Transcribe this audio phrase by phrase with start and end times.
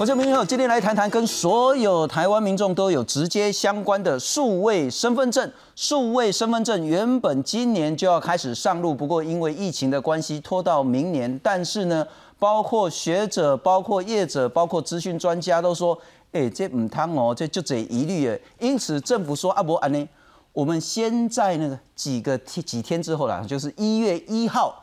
[0.00, 5.52] 我是明友，今天来谈谈跟所有台湾民众都有直接相关的数位身份证。
[5.76, 11.38] 数位身份证原本今年就要开始上路，不过因为疫情的关系拖到明年。
[11.42, 12.06] 但是呢，
[12.38, 15.98] 包括学者、包括业者、包括资讯专家都说，
[16.32, 18.40] 哎，这唔汤哦，这就这疑虑诶。
[18.58, 20.08] 因此政府说，阿伯安呢，
[20.54, 24.82] 我们先在那个几个天几天之后啦，就是一月一号，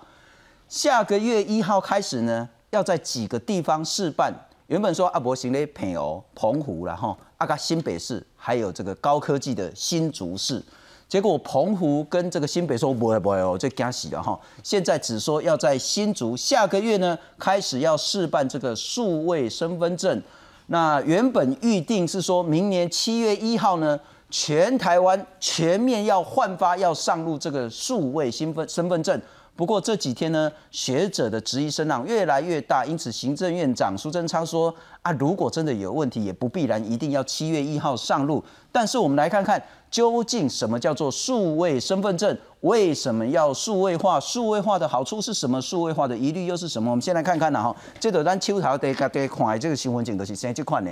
[0.70, 4.32] 下个月一号开始呢，要在几个地方试办。
[4.68, 10.62] 原本说阿伯行的朋友澎湖然后阿个新北市还有这个高科技的新竹市，
[11.08, 14.38] 结果澎湖跟这个新北说不会不会哦，这惊喜了哈。
[14.62, 20.22] 现在只说要在新竹下个月呢开始要试办这个数位身份证。
[20.66, 23.98] 那原本预定是说明年七月一号呢，
[24.30, 29.22] 全台湾全面要换发要上路这个数位身份身份证。
[29.58, 38.44] 不过这几天呢，学者的质疑声浪越来越大，因此行政院长苏贞昌说啊，如果真的有问题，也不必然一定要七月一号上路。
[38.72, 42.38] 但是我们来看看，究竟什么叫做数位身份证？
[42.62, 44.20] 为什么要数位化？
[44.20, 45.60] 数位化的好处是什么？
[45.60, 46.92] 数位化的疑虑又是什么？
[46.92, 50.92] 我们先来看看呢哈，这个咱秋桃得得看这个新闻景都是先去看呢。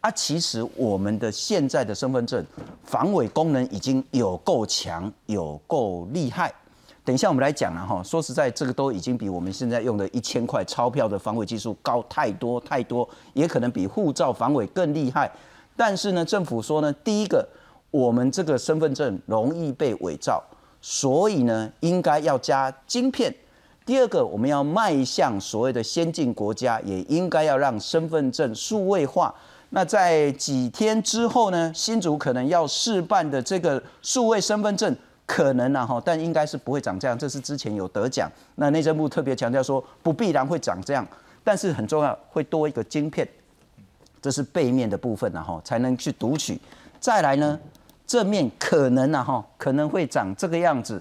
[0.00, 2.42] 啊，其实我们的现在的身份证
[2.84, 6.50] 防伪功能已经有够强，有够厉害。
[7.08, 8.02] 等一下，我们来讲了哈。
[8.02, 15.32] 说实在，这个都已经比我们现在用的一千块钞票的防伪技术高太多太多，也可能比护照防伪更厉害。
[15.74, 17.48] 但是呢，政府说呢，第一个，
[17.90, 20.44] 我们这个身份证容易被伪造，
[20.82, 23.34] 所以呢，应该要加晶片。
[23.86, 29.34] 第二个，我们要迈向所谓的先进国家，也应该要让身份证数位化。
[29.70, 34.94] 那在几天之后呢，新竹可能要试办的这个数位身份证。
[35.28, 37.16] 可能啊哈，但应该是不会长这样。
[37.16, 41.06] 这是之前有得奖，那内政部特别强调说不必然会长这样，
[41.44, 43.28] 但是很重要会多一个晶片，
[44.22, 46.58] 这是背面的部分啊哈，才能去读取。
[46.98, 47.60] 再来呢，
[48.06, 50.98] 正面可能啊哈，可能会长这个样子。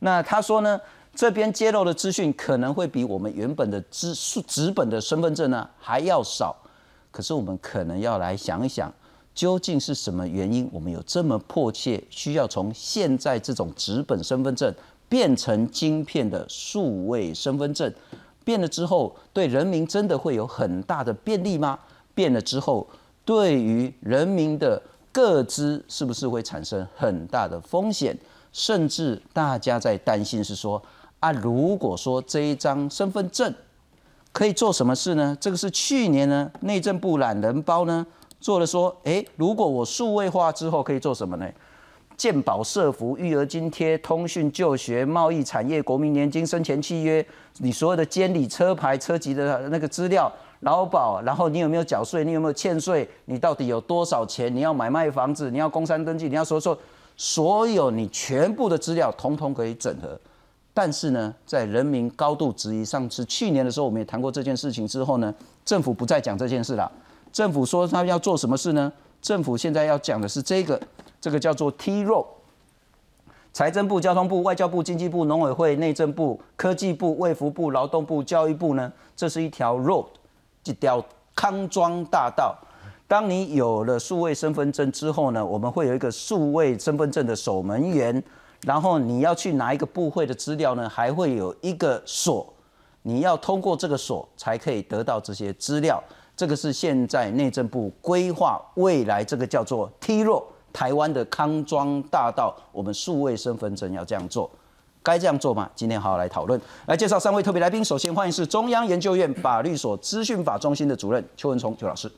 [0.00, 0.80] 那他说呢，
[1.14, 4.12] 这边揭露的资讯可能会比我们原本的纸
[4.42, 6.56] 纸本的身份证呢还要少，
[7.12, 8.92] 可是我们可能要来想一想。
[9.38, 10.68] 究竟是什么原因？
[10.72, 14.74] 我们有这么迫切需要从现在这种纸本身份证
[15.08, 17.94] 变成晶片的数位身份证？
[18.44, 21.78] 变了之后，对人民真的会有很大的便利吗？
[22.16, 22.84] 变了之后，
[23.24, 24.82] 对于人民的
[25.12, 28.18] 各资是不是会产生很大的风险？
[28.52, 30.82] 甚至大家在担心是说
[31.20, 33.54] 啊，如果说这一张身份证
[34.32, 35.38] 可以做什么事呢？
[35.40, 38.04] 这个是去年呢内政部懒人包呢。
[38.40, 41.46] 做了说，哎，如果我数位化之后可以做什么呢？
[42.16, 47.24] 健保社福、育儿津贴、通讯就学、贸易产业、国民年金、生前契约，
[47.58, 52.24] 你所有的监理车牌、车籍的那个资料、劳保，然后你有没有缴税？
[52.24, 53.08] 你有没有欠税？
[53.26, 54.52] 你到底有多少钱？
[54.52, 55.48] 你要买卖房子？
[55.48, 56.28] 你要工商登记？
[56.28, 56.76] 你要说说，
[57.16, 60.18] 所有你全部的资料，统统可以整合。
[60.74, 65.32] 但是呢，在人民高度质疑，上次去年的时候我们也谈过这件事情之后呢，
[65.64, 66.90] 政府不再讲这件事了。
[67.32, 68.92] 政府说他要做什么事呢？
[69.20, 70.80] 政府现在要讲的是这个，
[71.20, 72.26] 这个叫做 T road。
[73.52, 78.92] 财政部、交通部、外交部、经济部、农委会、内政部、科技部、卫福部、劳动部、教育部呢？
[79.16, 80.06] 这是一条 road，
[80.64, 82.56] 一条康庄大道。
[83.08, 88.22] 当你有了数位身份证之后呢，我们会有一个数位身份证的守门员，
[88.62, 92.46] 然后你要去拿一个部会的资料呢，还会有一个锁，
[93.02, 96.00] 你要通过这个锁才可以得到这些资料。
[96.38, 104.48] 这个是现在内政部规划未来这个叫做 T 弱台湾的康庄大道，我们数位身份证要这样做，
[105.02, 105.68] 该这样做吗？
[105.74, 107.84] 今天好好来讨论，来介绍三位特别来宾。
[107.84, 112.08] 首先欢迎是中央研究院法律所资讯法中心的主任邱文聪邱老师。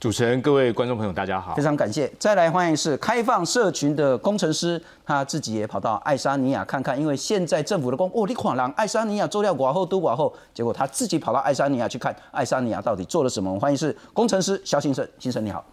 [0.00, 2.08] 主持人、各位观众朋友，大家好，非常感谢。
[2.20, 13.58] 再来欢迎是开放社群的工程师，他自己也跑到爱沙尼亚看看，因为现在政府的工，哦，你看人爱沙尼亚做掉寡后都寡后，结果他自己跑到爱沙尼亚去看爱沙尼亚到底做了什么。
[13.58, 15.64] 欢迎是工程师肖先生，先生你好。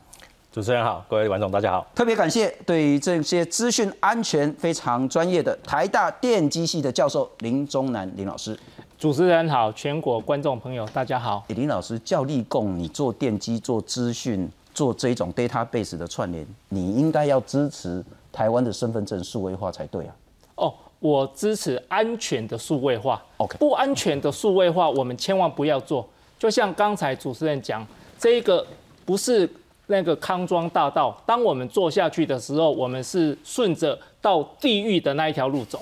[0.51, 1.85] 主持人好，各位观众大家好。
[1.93, 8.57] 特别感谢对于这些资讯安全非常专业的台大电机系的教授林中南林老师。
[9.05, 11.45] 主持人好，全国观众朋友大家好。
[11.49, 20.15] 林老师教立供，你做电机、做资讯、做这种 database 的串联，你应该要支持台湾的身份证数位化才对啊。
[20.55, 23.23] 哦，我支持安全的数位化。
[23.37, 26.03] OK，不安全的数位化，我们千万不要做。
[26.39, 27.85] 就像刚才主持人讲，
[28.17, 28.65] 这个
[29.05, 29.47] 不是
[29.85, 35.79] 那个康庄大道，当我们做下去的时候，我们是顺着到地狱的那一条路走。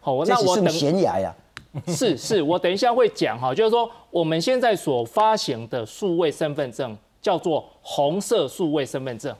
[0.00, 1.34] 好，那我等悬崖呀。
[1.86, 9.34] 是是，我等一下会讲哈，就是说我们现在所发行的数位身份证，叫做红色数位身份证。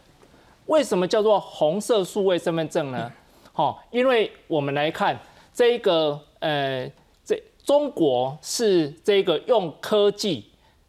[0.66, 3.10] 为什么叫做红色数位身份证呢？
[3.52, 5.19] 好，因为我们来看
[5.52, 6.90] 这个呃，
[7.25, 10.44] 这中国是这个用科技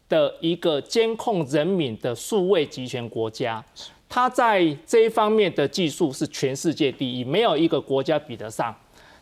[0.08, 3.64] 的一个监控人民的数位集权国家，
[4.08, 8.74] 它在这一方面的技术是全世界第一，没有一个国家比得上。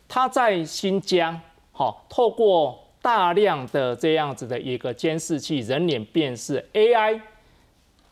[0.09, 1.39] 它在新疆，
[1.79, 7.21] 好，透过大量的这样子的一个监视器、人脸辨识 AI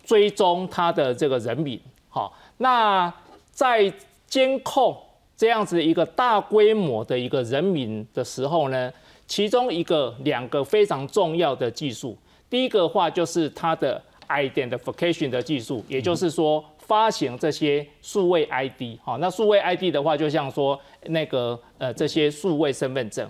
[0.04, 3.12] 追踪它的这个人民，好，那
[3.50, 3.92] 在
[4.28, 4.96] 监控
[5.36, 8.92] 这样子一个大规模的一个人民的时候呢，
[9.26, 12.16] 其中一个两个非常重要的技术，
[12.48, 23.28] 第一个话就是它的 identification 的技术，也就是说发行这些数位 ID，好，那数位 ID 的话，就像说那个呃这些数位身份证。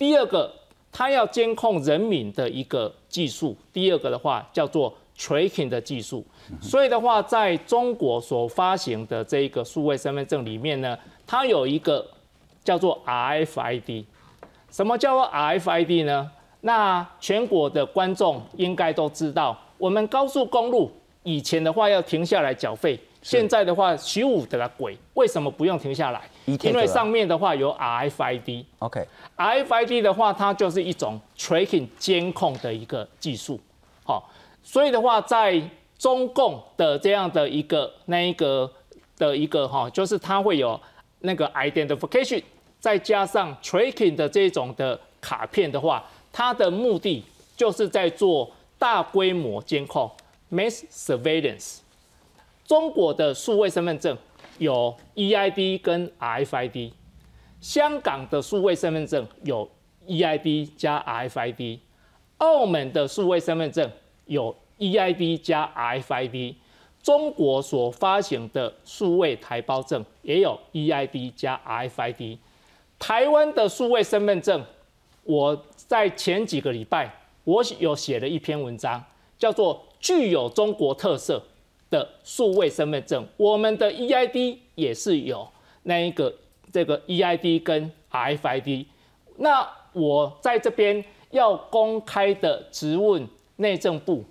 [0.00, 0.50] 第二个，
[0.90, 3.54] 它要监控人民的一个技术。
[3.70, 6.24] 第二个的话叫做 tracking 的技术。
[6.58, 12.08] 所以的话，在中国所发行的这一个数位身份证里面呢，它有一个
[12.64, 14.06] 叫做 RFID。
[14.70, 16.30] 什么叫做 RFID 呢？
[16.62, 20.90] 那全国的观众应该都知道，我们高速公路
[21.24, 22.98] 以前的话要停下来缴费。
[23.22, 26.22] 现在的话，十五的鬼为什么不用停下来？
[26.46, 28.64] 因为上面的话有 RFID。
[28.78, 33.60] OK，RFID 的话，它就是一种 tracking 监控的一个技术。
[34.04, 34.30] 好，
[34.62, 35.62] 所以的话，在
[35.98, 38.70] 中共的这样的一个那一个
[39.18, 40.80] 的一个哈，就是它会有
[41.20, 42.42] 那个 identification，
[42.78, 46.02] 再加上 tracking 的这种的卡片的话，
[46.32, 47.22] 它的目的
[47.54, 50.10] 就是在做大规模监控
[50.50, 51.80] （mass surveillance）。
[52.70, 54.16] 中国的数位身份证
[54.58, 56.92] 有 EID 跟 RFID，
[57.60, 59.68] 香港的数位身份证有
[60.06, 61.80] EID 加 RFID，
[62.38, 63.90] 澳门的数位身份证
[64.26, 66.54] 有 EID 加 RFID，
[67.02, 72.38] 中国所发行的数位台胞证也有 EID 加 RFID，
[73.00, 74.64] 台湾的数位身份证，
[75.24, 77.12] 我在前几个礼拜
[77.42, 79.04] 我有写了一篇文章，
[79.36, 81.42] 叫做具有中国特色。
[81.90, 85.46] 的数位身份证，我们的 EID 也是有
[85.82, 86.32] 那一个
[86.72, 88.86] 这个 EID 跟 RFID。
[89.36, 93.26] 那我在这边要公开的质问
[93.56, 94.24] 内政部，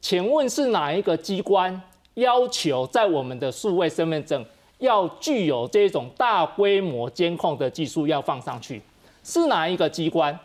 [0.00, 1.80] 请问是哪一个机关
[2.14, 4.44] 要求在我们的数位身份证
[4.78, 8.82] 要具有这种大规模监控的技术要放上去？
[9.24, 10.38] 是哪一个机关？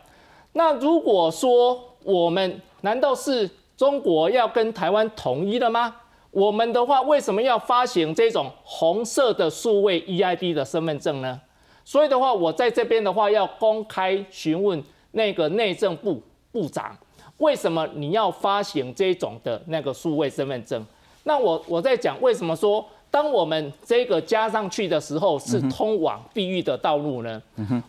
[0.54, 5.96] 那如果说我们难道是中国要跟台湾统一了吗？
[6.32, 11.40] 我们的话为什么要发行这种红色的数位 EID 的身份证呢？
[11.84, 16.96] 所以的话，我在这边的话要公开询问那个内政部部长，
[17.36, 20.82] 为什么你要发行这种的那个数位身份证？
[21.24, 27.42] 那我我在讲为什么说，当我们这个加上去的时候是通往地狱的道路呢？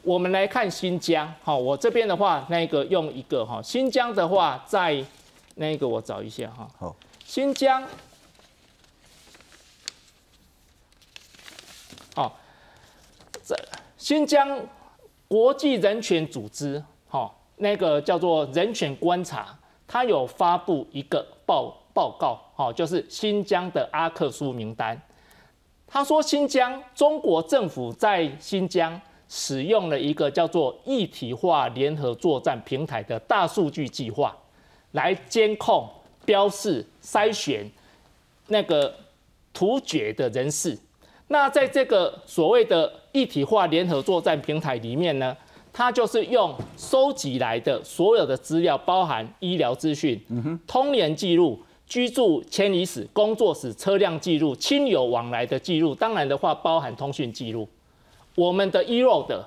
[0.04, 5.02] 我们来看新疆，好，我这边的话那个用一个哈，新疆的话在
[5.56, 7.82] 那个我找一下哈，好，新疆。
[13.44, 13.56] 这
[13.98, 14.60] 新疆
[15.28, 25.00] 国际人权组织，哈，那个叫做人权观察，它有发布一个报报告，哈，就是新疆的阿克苏名单。
[25.86, 34.36] 他说，新疆中国政府在新疆使用了一个叫做一体化联合作战平台的大数据计划，
[34.94, 35.88] 来监控、
[36.26, 37.70] 标示、筛选
[38.48, 38.96] 那个
[39.54, 40.78] 突厥的人士。
[41.28, 45.36] 那在这个所谓的一体化联合作战平台里面呢，
[45.72, 50.22] 它就是用收集来的所有的资料，包含医疗资讯、
[50.68, 57.66] 通联记录、居住迁移史、工作史、车辆记录、亲友往来的记录，当然的话包含通讯记录。
[58.36, 59.42] 我们的 eRoad，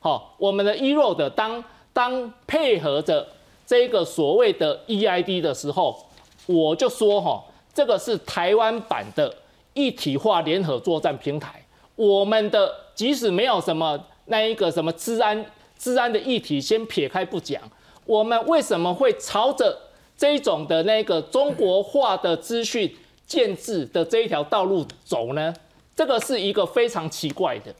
[0.00, 1.62] 好，我们的 eRoad 当
[1.92, 3.28] 当配合着
[3.64, 6.06] 这个所谓的 EID 的时候，
[6.46, 9.32] 我就说哈，这个是台湾版的。
[9.72, 15.42] 一体化联合作战平台，我们的即使没有什么那一个什么治安
[15.78, 17.58] 治安的议题，先撇开不讲，
[18.04, 19.74] 我们为什么会朝着
[20.18, 22.94] 这种的那个中国化的资讯
[23.26, 25.54] 建制的这一条道路走呢？
[25.96, 27.74] 这个是一个非常奇怪的。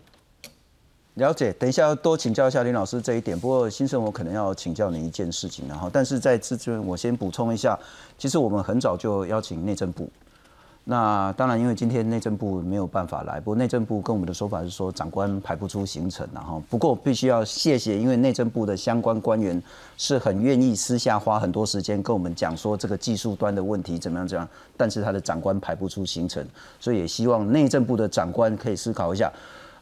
[1.16, 3.38] 了解，等一下要多请教一下林老师这一点。
[3.38, 7.78] 不过新生我可能要请教你一件事情，然后但是在这边我先补充一下，
[8.16, 10.08] 其实我们很早就邀请内政部。
[10.90, 19.62] 那当然，因为今天内政部没有办法来，不过内政部跟我们的说法是说，长官排不出行程，然后不过必须要谢谢，因为内政部的相关官员
[19.96, 26.44] 是很愿意私下花很多时间跟我们讲说这个技术端的问题怎么样怎样，但是他的长官排不出行程，
[26.80, 29.32] 所以也希望内政部的长官可以思考一下。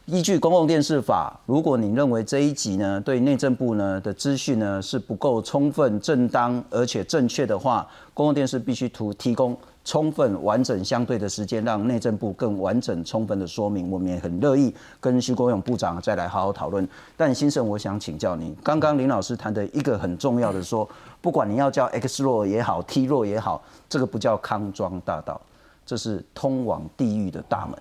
[0.05, 9.57] 依据公共电视法，如果你认为这一集呢对内政部呢的资讯呢是不够充分、正当而且正确的话，公共电视必须图提供
[9.89, 13.89] 充分、完整、相对的时间，让内政部更完整、充分的说明。
[13.89, 16.87] 我们也很乐意跟徐国勇部长再来好好讨论。
[17.17, 20.87] 但先生，我想请教你，刚刚林老师谈的一个很重要的说，
[21.21, 25.41] 不管你要叫 X 弱也好，T 弱也好，这个不叫康庄大道，
[25.83, 27.75] 这是通往地狱的大门。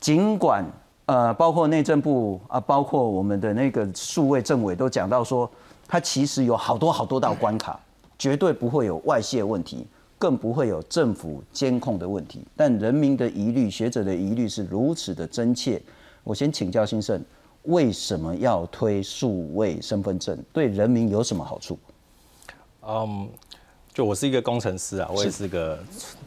[0.00, 0.64] 尽管
[1.06, 5.48] 呃，包括内政部啊，包括我们的那个数位政委都讲到说，
[5.86, 7.78] 它其实有好多好多道关卡，
[8.18, 9.86] 绝对不会有外泄问题，
[10.24, 12.42] 更不会有政府监控的问题。
[12.56, 15.78] 但人民的疑虑、学者的疑虑是如此的真切。
[16.22, 17.22] 我先请教新盛，
[17.64, 20.42] 为什么要推数位身份证？
[20.50, 21.78] 对人民有什么好处？
[22.86, 23.28] 嗯。
[23.92, 25.78] 就我是一个工程师啊，我也是个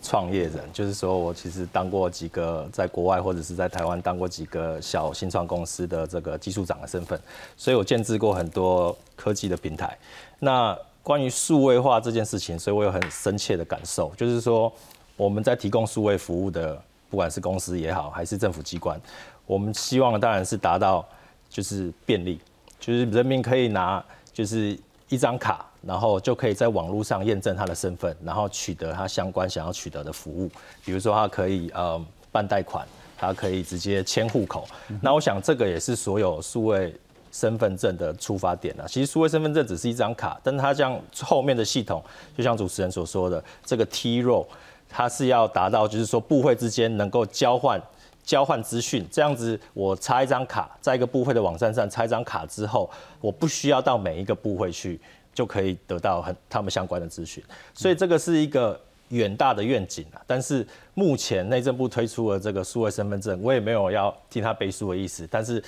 [0.01, 7.19] 创业人，就是说我其实当过几个在国外或者是在台湾当过几个小新创公司的这个技术长的身份，
[7.57, 9.97] 所以我建制过很多科技的平台。
[10.39, 10.77] 那
[11.07, 14.69] 关于数位化这件事情，所以我有很深切的感受，就是说
[15.15, 16.77] 我们在提供数位服务的，
[17.09, 18.99] 不管是公司也好，还是政府机关，
[19.45, 21.07] 我们希望当然是达到
[21.49, 22.41] 就是便利，
[22.77, 25.65] 就是人民可以拿就是一张卡。
[25.83, 30.49] 然后就可以在网络上验证他的身份，然后取得他相关想要取得的服务，
[30.83, 32.85] 比如说他可以呃办贷款，
[33.15, 34.67] 他可以直接迁户口。
[35.01, 36.93] 那我想这个也是所有数位
[37.37, 38.83] 身份证的出发点呢。
[38.87, 42.03] 其实数位身份证只是一张卡，但它这样后面的系统，
[42.35, 44.45] 就像主持人所说的，这个 T row，
[44.89, 47.81] 它是要达到就是说部会之间能够交换
[48.23, 52.89] 交换资讯，这样子我插一张卡，在一个部会的网站上插一张卡之后，
[53.21, 54.99] 我不需要到每一个部会去。
[55.37, 60.17] 就可以得到很他们相关的资讯，所以这个是一个远大的愿景啊。
[60.25, 60.65] 但是
[60.95, 65.27] 目前内政部推出了这个数位身份证，我也没有要替他背书的意思。
[65.29, 65.63] 但是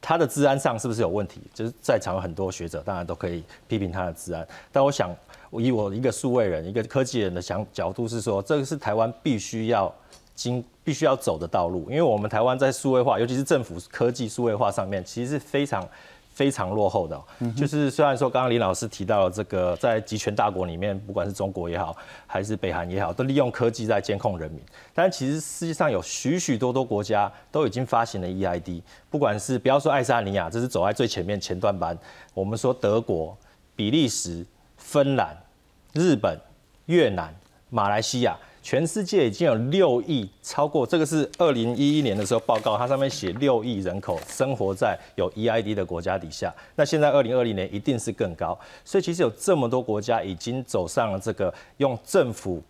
[0.00, 1.40] 他的治安上是不是有问题？
[1.52, 4.46] 就是在场很多学者，当然都可以批评他的治安。
[4.70, 5.14] 但我想，
[5.52, 9.92] 以我一个数位人、一个科技人的想角度是说，这个是台湾必须要
[10.34, 11.88] 经、必须要走的道路。
[11.90, 15.86] 因为我们台湾在数位化，尤其是政府科技数位化上面，其实是非常。
[16.38, 17.20] 非常落后的，
[17.56, 21.96] 就是虽然说刚刚林老师提到了这个，在集权大国里面，不管是中国也好，
[22.28, 24.60] 还是北韩也好，都利用科技在监控人民。
[24.94, 28.80] 但其实世界上有许许多多国家都已经发行了 EID，
[29.10, 31.98] 不管是不要说爱沙尼亚，这是走在最前面前段班，
[32.34, 33.36] 我们说德国、
[33.74, 35.36] 比利时、芬兰、
[35.92, 36.38] 日本、
[36.86, 37.34] 越南、
[37.68, 38.38] 马来西亚。
[38.70, 46.54] 全世界已经有六亿，超过这个是二零一一年的时候报告，它上面写六亿人口生活在有 EID 的国家底下。
[46.76, 52.62] 那现在二零二零年一定是更高，所以其实有这么多国家已经走上了这个用政府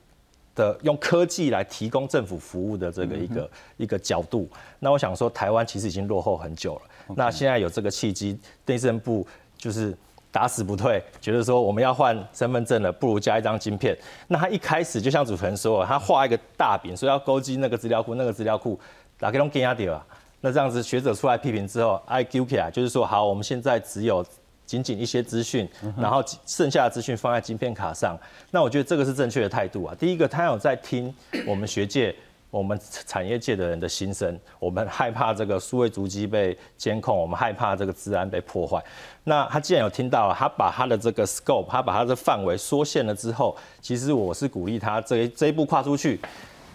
[0.55, 4.49] 的用科技来提供政府服务的这个一个一个角度。
[4.79, 6.83] 那我想说，台湾其实已经落后很久了。
[7.17, 9.27] 那现在有这个契机，内政部
[9.57, 9.93] 就是。
[10.31, 13.97] 打死不退，觉得说我们要换身份证了，不如加一张晶片。
[14.27, 18.79] 那他一开始就像主持人说，他画一个大饼，说要勾稽那个资料库，那个资料库
[19.19, 20.05] 打给弄给阿迪啊。
[20.41, 24.25] 那这样子学者出来批评之后，I Q 起来就是说，好，我们现在只有
[24.67, 28.17] 仅仅一些资讯，然后剩下的资讯放在晶片卡上。
[28.51, 29.95] 那我觉得这个是正确的态度啊。
[29.99, 31.13] 第一个，他有在听
[31.47, 32.15] 我们学界。
[32.51, 38.83] 我们产业界的人的心声，我们害怕这个数位足迹被监控，我们害怕这个治安被破坏。
[39.25, 46.19] 那他既然有听到，他把他的这个 scope，他把他的范围缩限了之后，其实我是鼓励他这这一步跨出去。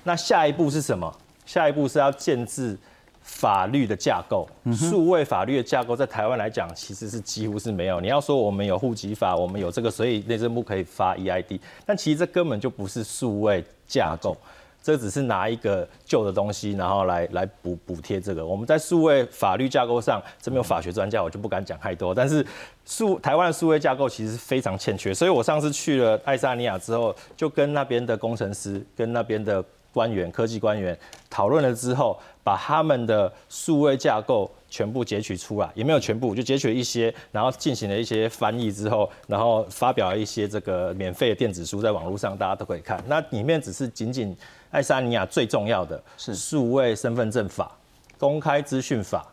[0.03, 1.11] 那下一步是什么？
[1.45, 2.77] 下一步是要建制
[3.21, 7.99] 法律的架构，数位法律的架构在台湾来讲，其实是几乎是没有。
[7.99, 14.37] 你要说我们有户籍法，我们有这个，所以内政部可以发 EID，但其实这根本就不是数位架构。
[14.83, 18.45] 这只是拿一个旧的东西，然后来来补补贴这个。
[18.45, 22.13] 我们在数位法律架构上，这边有法学专家，我就不敢讲太多。
[22.13, 22.45] 但是
[22.85, 29.63] 数台湾的数位架构其实非常欠缺，所以我上次去了爱沙尼亚之后，就跟那边的工程师、跟那边的
[29.93, 30.97] 官员、科技官员
[31.29, 43.01] 讨论了之后，把他们的数位架构全部截取出来，也没有全部，就截取了一些，然后进行了一些翻译之后，然后发表了一些这个免费的电子书，在网络上大家都可以看。
[43.07, 44.35] 那里面只是仅仅。
[44.73, 47.71] 爱沙尼亚最重要的是数位身份证法、
[48.17, 49.23] 公开资讯法、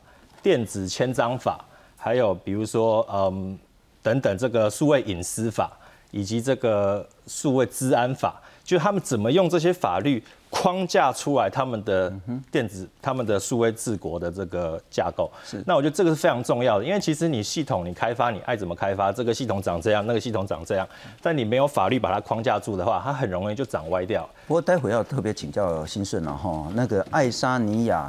[0.42, 1.64] 电子签章法，
[1.96, 3.58] 还有比如说嗯
[4.02, 5.72] 等等这个数位隐私法，
[6.10, 8.38] 以及这个数位治安法，
[8.70, 12.12] 就他们怎么用这些法律框架出来他们的
[12.52, 15.28] 电子、他们的数位治国的这个架构。
[15.44, 20.88] 是，那我觉得这个是非常重要的，因为其实你系统你开发，你爱怎么开发，这个系统长这样，那个系统长这样，
[21.20, 24.24] 但你没有法律把它框架住的话，它很容易就长歪掉。
[24.46, 28.08] 不过待会要特别请教新顺了哈，那个爱沙尼亚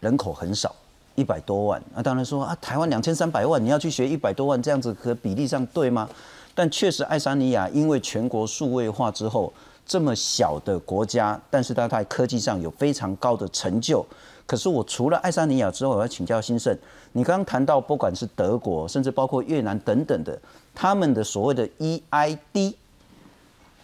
[0.00, 0.76] 人口很少，
[1.14, 6.06] 一百多万，那当然说啊，台湾两千三百万，你要去学一百多万，这样子和比例上对吗？
[6.54, 9.50] 但确实，爱沙尼亚因为全国数位化之后。
[9.86, 14.04] 这么小的国家，但是它在科技上有非常高的成就。
[14.46, 16.76] 可是我除了爱沙尼亚之后，我要请教新盛，
[17.12, 20.38] 你刚刚谈到不管是德国，甚至包括越南等等的，
[20.74, 22.74] 他们的所谓的 EID，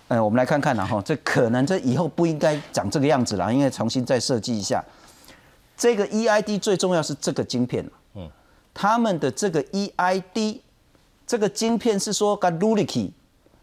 [0.08, 4.84] 呃，我们来看看然后这可能这以后不应该长这个样子了，应该重新再设计一下。
[5.76, 8.28] 这个 EID 最重要是这个晶片嗯，
[8.74, 10.60] 他们的这个 EID
[11.26, 13.12] 这个晶片是说 g a l u l i k i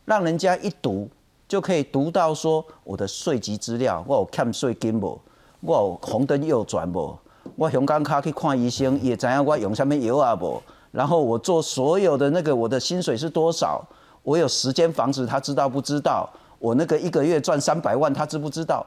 [0.06, 1.08] 让人家一读。
[1.48, 5.20] 就可以读到说我的税籍资料，我有欠税金无，
[5.62, 7.18] 我有红灯右转无，
[7.56, 10.62] 我香港卡去看医生也知影我用什么药啊无，
[10.92, 13.82] 然后我做所有的那个我的薪水是多少，
[14.24, 16.30] 我有十间房子他知道不知道？
[16.60, 18.86] 我那个一个月赚三百万他知不知道？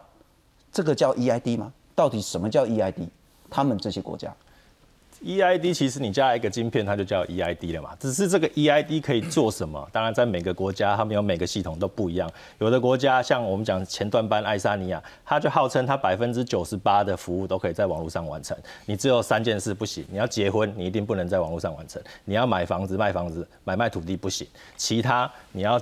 [0.72, 1.72] 这个叫 EID 吗？
[1.94, 3.08] 到底什么叫 EID？
[3.48, 4.32] 他们这些国家
[5.24, 7.90] ？EID 其实你加一个晶片，它就叫 EID 了嘛。
[8.00, 9.86] 只是这个 EID 可以做什么？
[9.92, 12.30] 当然，在每个国家，他们有每个系统都不一样。
[12.58, 18.56] 有的国家像我们讲前段班爱沙尼亚，它就号称它百分之九十八的服务都可以在网络上完成。
[18.86, 24.46] 你只有三件事不行：你要结婚，你一定不能在网络上完成；你要买房子、卖房子、买卖土地不行；
[24.76, 25.80] 其他你要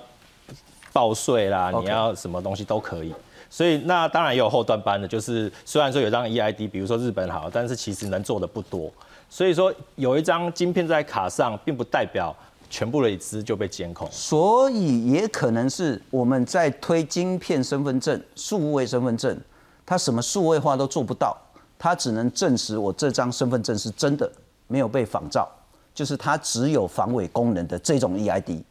[0.92, 3.14] 报税啦，你要什么东西都可以。
[3.50, 8.92] 所以那当然也有后段班的，就是虽然说有张 EID，比如说日本好，但是其实能做的不多。
[9.30, 12.34] 所以说，有一张晶片在卡上，并不代表
[12.70, 14.08] 全部的一支就被监控。
[14.10, 19.38] 所以也可能是我们在推晶片身份证、数位身份证，
[19.84, 21.36] 它什么数位化都做不到，
[21.78, 24.30] 它只能证实我这张身份证是真的，
[24.66, 25.46] 没有被仿造，
[25.94, 28.62] 就是它只有防伪功能的这种 EID。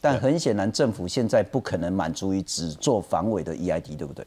[0.00, 4.26] 但很显然，政府现在不可能满足于只做防伪的 EID，对不对？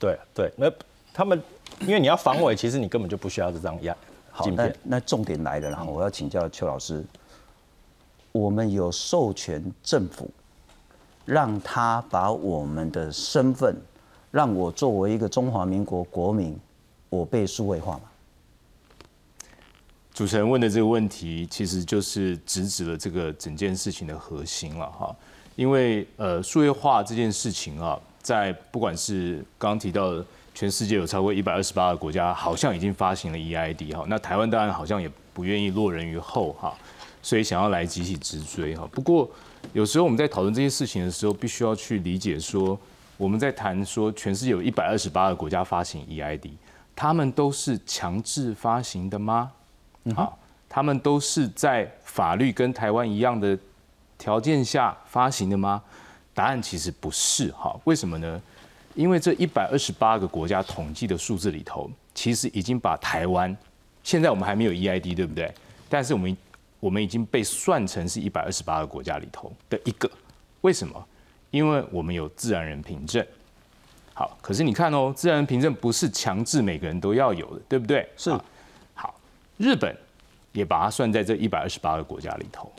[0.00, 0.68] 对对，那
[1.14, 1.40] 他们
[1.82, 3.94] 因为你要防伪，其实你根本就不需要这张 EID。
[4.38, 7.04] 好，那那重点来了，然后我要请教邱老师，
[8.30, 10.30] 我们有授权政府，
[11.24, 13.74] 让他把我们的身份，
[14.30, 16.56] 让我作为一个中华民国国民，
[17.08, 18.02] 我被数位化吗？
[20.14, 25.16] 主持人问的这个问题，其实就是直指了这个整件事情的核心了哈，
[25.56, 30.24] 因为呃，数位化这件事情啊，在不管是刚刚提到的。
[30.58, 36.76] 全世界有超过一百二十八个国家，好像已经发行了 EID 哈，那台湾当然好像也不愿意落人于后哈，
[37.22, 38.84] 所以想要来集体直追哈。
[38.90, 39.30] 不过
[39.72, 42.76] 有时候我们在讨论这些事情的时候，必须要去理解说，
[43.16, 46.50] 我们在谈说全世界有一百二十八个国家发行 EID，
[46.96, 49.52] 他们都是强制发行的吗？
[50.16, 50.36] 好，
[50.68, 53.56] 他们都是在法律跟台湾一样的
[54.18, 55.80] 条件下发行的吗？
[56.34, 58.42] 答案其实不是哈，为什么呢？
[58.98, 63.56] 因为这一百二十八个国家统计的数字里头，其实已经把台湾，
[64.02, 65.54] 现在我们还没有 EID，对不对？
[65.88, 66.36] 但是我们
[66.80, 70.10] 我们已经被算成是一百二十八个国家里头的一个。
[70.62, 71.06] 为什么？
[71.52, 73.24] 因为我们有自然人凭证。
[74.14, 78.04] 好，可是你看哦，自然人凭证不是强制每个人都要有的，对不对？
[78.16, 78.36] 是。
[78.94, 79.14] 好，
[79.58, 79.96] 日本
[80.50, 82.72] 也把它算在这一百二十八个国家里头。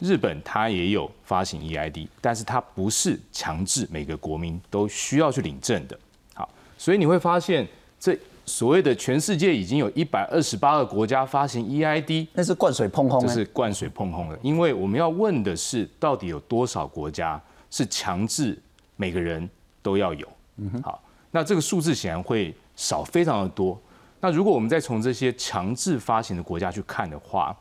[0.00, 5.98] 日本它也有发行 EID，但是它不是强制每个国民都需要去领证的。
[6.34, 7.66] 好，所以你会发现，
[7.98, 13.20] 这所谓的全世界已经有一百二十八个国家发行 EID，那是灌水碰轰。
[13.20, 18.58] 这是灌水碰轰的，因为我们要问的是，到底有多少国家是强制
[18.96, 19.48] 每个人
[19.82, 20.26] 都要有？
[20.56, 20.82] 嗯哼。
[20.82, 23.80] 好，那这个数字显然会少非常的多。
[24.20, 27.56] 那如果我们再从这些强制发行的国家去看的话，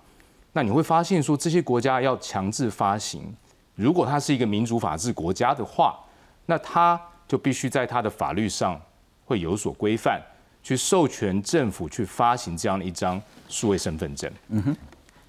[0.54, 3.34] 那你会发现，说这些国家要强制发行，
[3.76, 6.00] 如果它是一个民主法治国家的话，
[6.48, 8.80] 那它就必须在它的法律上
[9.26, 10.20] 会有所规范，
[10.64, 14.32] 去授权政府去发行这样的一张数位身份证。
[14.48, 14.76] 嗯哼，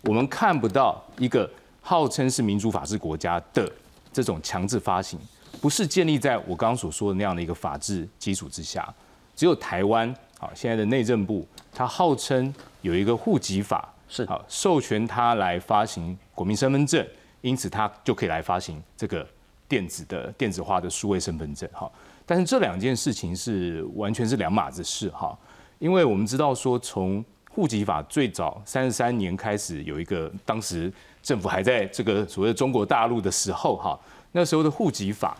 [0.04, 1.48] 我们看不到一个
[1.82, 3.70] 号称是民主法治国家的
[4.12, 5.20] 这种强制发行，
[5.60, 8.88] 不是建立在我刚刚所说的那样的一个法治基础之下。
[9.36, 13.86] 只有台湾，好，现在的内政部，它号称有一个户籍法。
[14.10, 17.06] 是好，授权他来发行国民身份证，
[17.40, 19.26] 因此他就可以来发行这个
[19.68, 21.66] 电子的电子化的数位身份证。
[21.72, 21.90] 哈，
[22.26, 25.08] 但是这两件事情是完全是两码子事。
[25.10, 25.38] 哈，
[25.78, 30.92] 因为我们知道说，从户籍法最早三十三年开始有一个，当时
[31.22, 33.98] 政府还在这个所谓中国大陆的时候，哈，
[34.32, 35.36] 那时候的户籍法，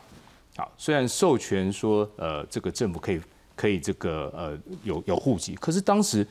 [0.57, 3.21] 好，虽然授权说，呃，这个政府可以
[3.57, 6.27] 可以这个呃有有户籍，可是当时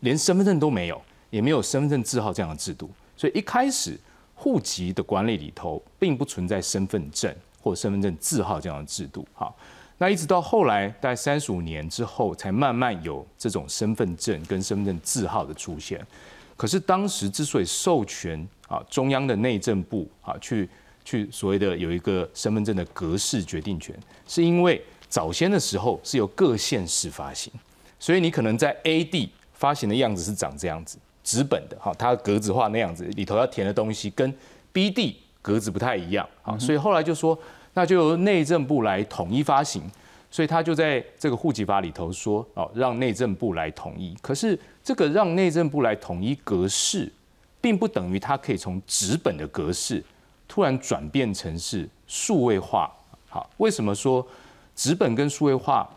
[0.00, 1.00] 连身份证都没有，
[1.34, 3.98] 也没有身份证字号这样的制度，所以一开始
[4.36, 9.26] 户籍的管理里头并不存在身份证或身份证字号这样的制度。
[9.32, 9.56] 好，
[9.98, 16.00] 那一直到后来大概三十五年之后，才慢慢有这种身份证跟身份证字号的出现。
[16.56, 20.68] 可是当时之所以授权啊中央的内政部啊去
[21.04, 23.92] 去所谓的有一个身份证的格式决定权，
[24.28, 27.52] 是因为早先的时候是由各县市发行，
[27.98, 34.32] 所以你可能在 A 地发行的样子是长这样子，纸本的哈，它格子化那样子，里头要填的东西跟
[34.72, 37.36] BD 格子不太一样啊，所以后来就说
[37.72, 39.82] 那就由内政部来统一发行。
[40.30, 44.16] 所以他就在这个户籍法里头说，哦，让内政部来统一。
[44.20, 47.08] 可是这个让内政部来统一格式，
[47.60, 50.02] 并不等于它可以从纸本的格式
[50.48, 52.92] 突然转变成是数位化。
[53.28, 54.26] 好，为什么说
[54.74, 55.88] 纸本跟数位化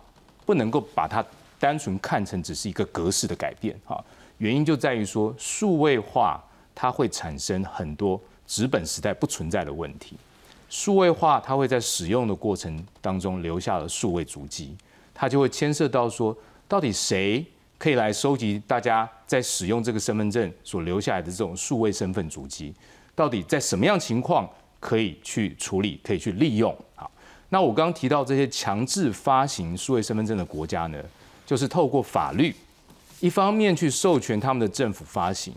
[0.46, 1.26] 不能够把它
[1.58, 3.76] 单纯看成只是一个格式的改变？
[3.86, 4.06] 哈，
[4.38, 6.44] 原因就在于说数位化
[6.76, 10.16] 它会产生很多纸本时代不存在的问题。
[10.70, 14.76] 数位化，它会在使用的过程当中留下了数位足迹，
[15.14, 16.36] 它就会牵涉到说，
[16.68, 17.46] 到底谁
[17.78, 22.74] 可以来收集大家在使用这个身份证所留下来的这种数位身份足迹？
[23.16, 24.48] 到底在什么样情况
[24.80, 26.76] 可以去处理，可以去利用？
[26.96, 27.10] 好，
[27.50, 31.02] 那我刚刚提到这些强制发行数位身份证的国家呢，
[31.46, 32.54] 就是透过法律，
[33.20, 35.54] 一方面去授权他们的政府发行，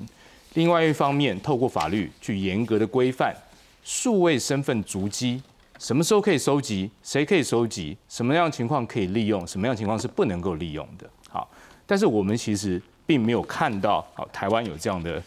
[0.55, 3.35] 另外一方面透过法律去严格的规范。
[3.83, 5.43] 数位身份足迹
[5.79, 6.91] 什么时候可以收集？
[7.03, 7.97] 谁可以收集？
[8.09, 9.45] 什么样情况可以利用？
[9.47, 11.09] 什么样情况是不能够利用的？
[11.31, 11.51] 好，
[11.87, 15.23] 但是我们其实并没有看到，好，台湾有这样的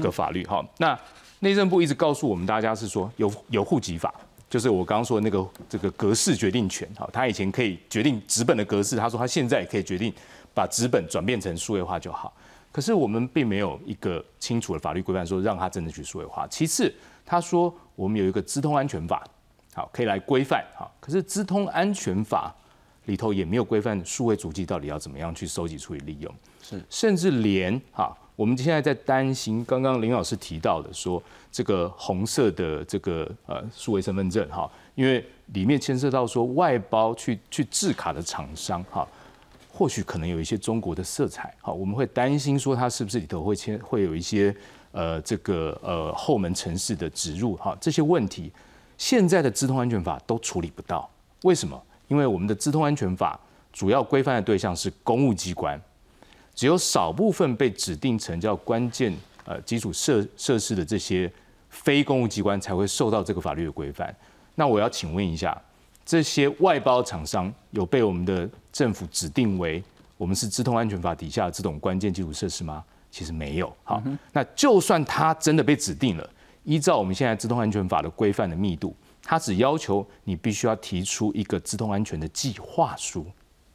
[0.00, 0.46] 个法律。
[0.46, 0.96] 好，那
[1.40, 4.14] 内政部一直告诉我们大家是说有有户籍法，
[4.48, 6.88] 就是我刚刚说的那个这个格式决定权。
[6.96, 10.14] 好，他以前可以决定纸本的格式，他说他现在也可以决定
[10.56, 12.32] 把纸本转变成数位化就好。
[12.72, 16.48] 可是我们并没有一个清楚的法律规范说让他真的去数位化。
[16.48, 16.92] 其次，
[17.24, 17.72] 他说。
[17.96, 19.26] 我们有一个资通安全法，
[19.72, 20.94] 好，可以来规范，好。
[21.00, 22.54] 可是资通安全法
[23.06, 26.30] 里头也没有规范数位足迹到底要怎么样去收集、处理、利用，
[26.62, 39.08] 是，甚至连哈，我们现在在担心，刚刚林老师提到的说，这个红色的这个呃数位身份证哈，因为里面牵涉到说外包去去制卡的厂商哈，
[39.76, 44.54] 或许可能有一些中国的色彩，好，我们会担心说它是不是里头会牵会有一些。
[44.92, 48.50] 呃，这个呃后门城市的植入哈，这些问题，
[48.96, 51.06] 现在的资通安全法都处理不到。
[51.42, 51.78] 为什么？
[52.08, 53.38] 因为我们的资通安全法
[53.74, 55.78] 主要规范的对象是公务机关，
[56.54, 61.30] 只有少部分被指定成叫关键呃基础设设施的这些
[61.68, 64.16] 非公务机关才会受到这个法律的规范。
[64.54, 65.60] 那我要请问一下，
[66.06, 69.82] 这些外包厂商有被我们的政府指定为
[70.18, 72.84] 我们是资通安全法底下这种关键基础设施吗？
[73.10, 74.02] 其实没有好，
[74.34, 76.30] 那就算它真的被指定了，
[76.62, 83.24] 依照我们现在自动安全法的规范的密度，它只要求你必须要提出一个自动安全的计划书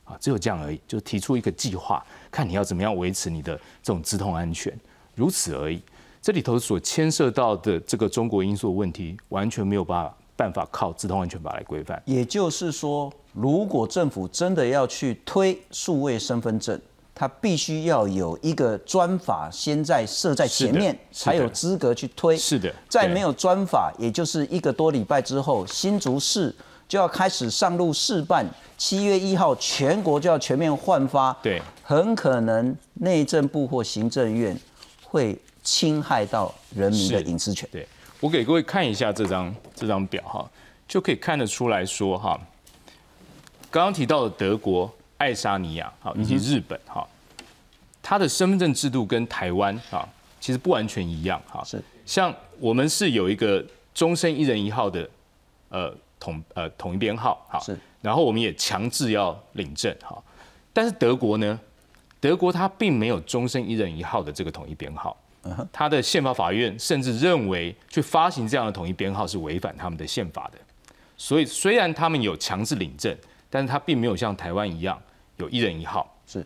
[0.03, 4.71] 啊，只有这样而已，就提出一个计划，看你要怎么样维持你的这种自动安全，
[5.15, 5.81] 如此而已。
[6.21, 11.99] 这里头所牵涉到的这个中国因素问题，完全没有办法办法靠自动安全法来规范。
[12.05, 16.79] 也就是说，如果政府真的要去推数位身份证，
[17.13, 22.35] 他必须要有一个专法先在设在前面，才有资格去推。
[22.35, 26.53] 是的，在没有专法，也就是一个多礼拜之后，新竹市
[26.87, 28.45] 就要开始上路试办。
[28.77, 31.31] 七月一号，全国就要全面换发。
[31.43, 34.57] 对，很可能内政部或行政院
[35.03, 37.69] 会侵害到人民的隐私权。
[37.71, 37.87] 对，
[38.19, 40.49] 我给各位看一下这张这张表哈，
[40.87, 42.39] 就可以看得出来说哈，
[43.71, 44.93] 刚刚提到的德国。
[45.17, 47.07] 爱沙尼亚好，以及日本哈，
[48.01, 50.03] 它的身份证制度跟台湾啊，
[50.39, 51.63] 其实不完全一样哈。
[51.63, 55.07] 是，像我们是有一个终身一人一号的
[55.69, 60.19] 呃统呃统一编号哈，是，然后我们也强制要领证哈。
[60.73, 61.59] 但是德国呢，
[62.19, 65.15] 德国它并没有终身一人一号的这个统一编号，
[65.71, 70.57] 他的宪法法院甚至认为去发行这样的统一编号是违反他们的宪法的。
[71.15, 73.15] 所以虽然他们有强制领证，
[73.51, 74.99] 但是它并没有像台湾一样。
[75.37, 76.45] 有一人一号是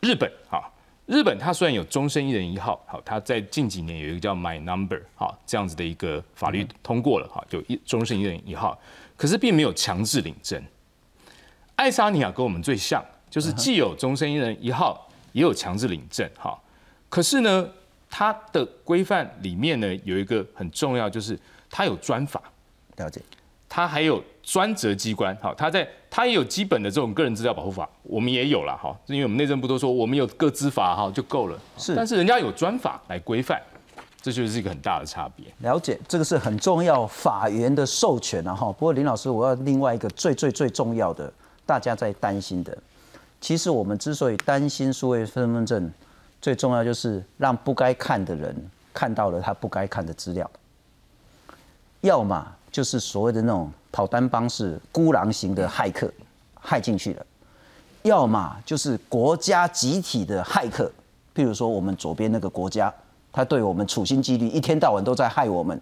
[0.00, 0.64] 日本啊，
[1.04, 8.80] 日本它虽然有终身一人一号，好，它在近几年有一个叫 My Number 哈这样子的一个法律通过了哈，就一终身一人一号，
[9.18, 10.62] 可是并没有强制领证。
[11.76, 16.58] 爱沙尼亚跟我们最像，就是既有终身一人一号，也有强制领证哈，
[17.10, 17.68] 可是呢，
[18.08, 22.42] 它的规范里面呢有一个很重要，就是它有专法。
[22.96, 23.20] 了解。
[23.68, 33.60] 它还有专责机关，好，他在他也有基本的这种个人资料保护法，我们也有了哈，因为我们内政部都说我们有个资法哈就够了，是但是人家有专法来规范，
[34.20, 35.46] 这就是一个很大的差别。
[35.58, 38.72] 了解，这个是很重要，法源的授权啊哈。
[38.72, 41.32] 不过林老师，我要另外一个最最最重要的，
[41.64, 42.76] 大家在担心的，
[43.40, 45.90] 其实我们之所以担心数位身份证，
[46.40, 48.56] 最重要就是让不该看的人
[48.92, 50.50] 看到了他不该看的资料，
[52.00, 56.10] 要么就是所谓的那种跑单帮是孤狼型的骇客，
[56.60, 57.22] 害进去了；
[58.02, 60.90] 要么就是国家集体的骇客，
[61.34, 62.92] 譬如说我们左边那个国家。
[63.32, 65.80] 他对我们处心积虑，一天到晚都在害我们。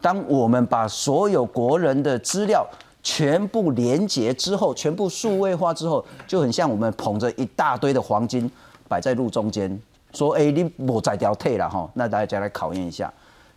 [0.00, 2.64] 当我们把所有国人的资料
[3.02, 8.48] 全部连结之后，全部数位化之后，就很像我们捧着一大堆的黄金
[8.88, 9.76] 摆在路中间，
[10.12, 13.12] 说：“哎，你莫再掉退了哈。”那大家来考验一下。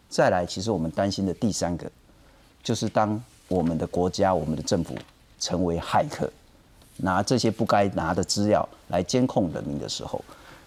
[0.10, 1.88] 再来，其实我们担心的第三个，
[2.64, 4.96] 就是当我们的国家、我们的政府
[5.40, 6.32] 成为骇客，
[6.98, 10.24] 拿这些不该拿的资料来监控人民的时候，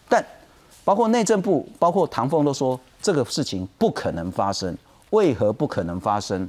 [0.09, 0.25] 但。
[0.83, 4.77] 包括内政部，包括唐凤都说这个事情不可能发生。
[5.11, 6.49] 为何不可能发生？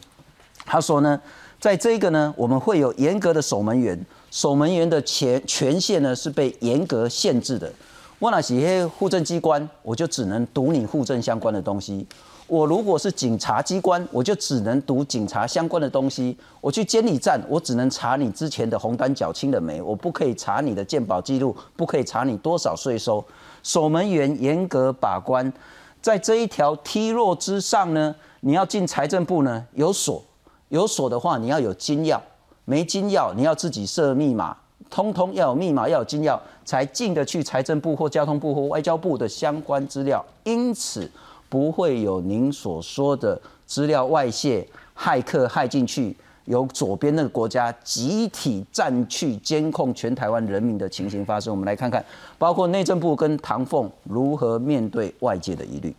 [0.66, 1.20] 他说呢，
[1.60, 7.72] 在这个呢，我们会有严格的守门员，守门员的权权限呢是被严格限制的。
[8.20, 12.04] 我那些户政机关，我就只能读你户政相关的东西；
[12.52, 16.36] 我如果是警察机关，我就只能读警察相关的东西。
[16.60, 23.24] 我去监理站，我只能查你之前的红单缴清了没，我不可以查你的鉴保记录，不可以查你多少税收。
[23.64, 25.54] 守门员严格把关，
[26.02, 30.22] 在这一条梯弱之上呢，你要进财政部呢有锁，
[30.68, 32.20] 有锁的话你要有金钥，
[32.66, 34.58] 没金钥你要自己设密码，
[34.90, 41.10] 通通要有密码要有金钥才进得去财政部或交通部或外交部的相关资料，因此
[41.52, 44.66] 不会有您所说的资料外泄、
[44.98, 46.16] 骇客骇进去。
[46.46, 52.04] 由左边那个国家集体占去监控全台湾人民的情形发生，我们来看看，
[52.38, 55.96] 包括内政部跟唐凤如何面对外界的疑虑。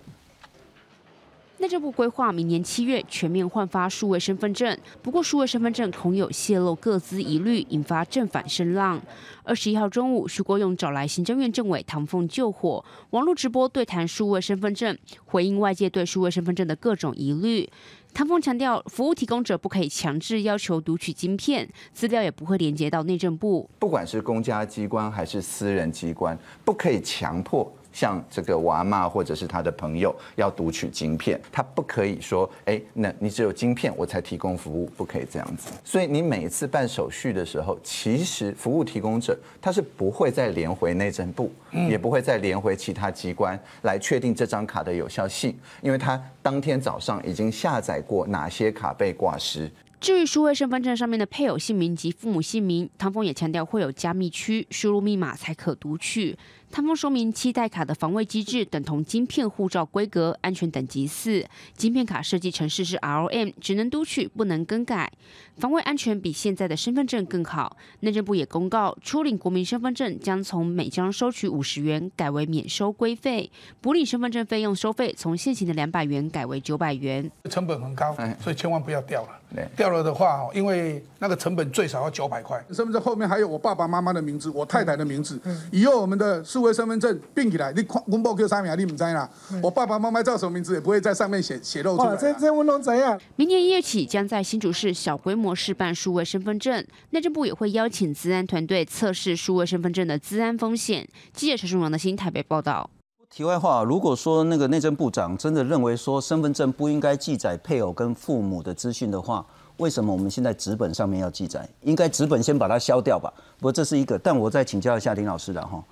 [1.62, 9.01] 内政部规划明年七月全面换发数位身份证，不过数位身份证恐有泄露各资疑虑，引发正反声浪。
[9.44, 17.70] 二十一号中午，徐国勇找来行政院政委唐凤救火，网络直播对谈数位身份证，回应外界对数位身份证的各种疑虑。
[18.12, 23.70] 唐凤强调，服务提供者不可以强制要求读取晶片，资料也不会连接到内政部。
[23.79, 27.72] 不管是公家机关还是私人机关，不可以强迫。
[27.92, 35.72] 像这个娃妈或者是他的朋友要读取晶片，他不可以说，哎，那你只有晶片我才提供服务，不可以这样子。
[35.85, 49.70] 所以你每一次办手续的时候，其实服务提供者他是不会再连回内政部，也不会再连回其他机关来确定这张卡的有效性，因为他当天早上已经下载过哪些卡被挂失。
[50.00, 56.37] 至于数位身份证上面的配偶姓名及父母姓名，唐峰也强调会有加密区，输入密码才可读取。
[56.72, 61.44] 唐峰说明，期待卡的防卫机制等同晶片护照规格，安全等级四。
[61.76, 65.12] 晶片卡设计程式是 ROM，只能读取，不能更改，
[65.58, 67.76] 防卫安全比现在的身份证更好。
[68.00, 77.30] 内政部也公告，初领国民身份证将从每张收取五十元改为免收规费，补领身份证费用收费从现行的两百元改为九百元。
[77.50, 79.28] 成本很高，所以千万不要掉了。
[79.76, 82.58] 掉了的话，因为那个成本最少要九百块。
[82.68, 85.38] 身份证后面还有我爸爸妈妈的名字，我太太的名字。
[85.70, 86.62] 以后我们的是。
[86.62, 89.29] 为身份证并起来，你公布 Q 三名，你唔知啦。
[89.62, 92.16] 我爸爸妈妈叫什么名字，也不会在上面写写露出来。
[92.16, 93.20] 这这我能怎样？
[93.37, 101.09] 明年一月起，将在新竹市小规模试办数位身份证，内政部也会邀请资安团队测试数位身份证的资安风险。
[101.33, 102.88] 记者陈淑荣的新台北报道。
[103.31, 109.44] 题外话，如果说那个内政部长真的认为说身份证不应该记载配偶跟父母的资讯的话，
[109.79, 111.66] 为什么我们现在纸本上面要记载？
[111.81, 113.33] 应该纸本先把它消掉吧？
[113.57, 115.83] 不过这是一个，但我再请教一下林老师了哈。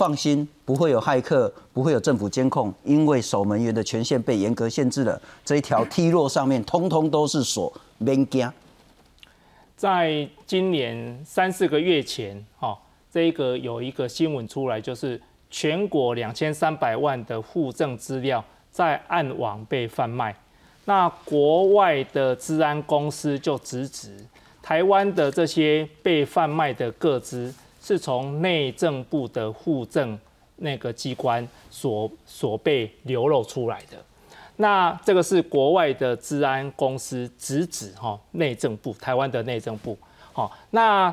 [0.00, 5.20] 放心，不会有骇客，不会有政府监控，因为守门员的权限被严格限制了。
[5.44, 8.50] 这一条梯落上面，通通都是锁，免惊。
[9.76, 12.74] 在今年三四个月前，哈，
[13.12, 20.34] 这个有一个新闻出来，就是全国两千三百万的户政资料在暗网被贩卖。
[20.86, 24.16] 那国外的治安公司就直指
[24.62, 27.54] 台湾的这些被贩卖的个资。
[27.80, 30.18] 是从内政部的户政
[30.56, 33.96] 那个机关所所被流露出来的。
[34.56, 39.96] 那这个是国外的治安公司直指哈内政部，台湾的内政部。
[40.32, 41.12] 好，那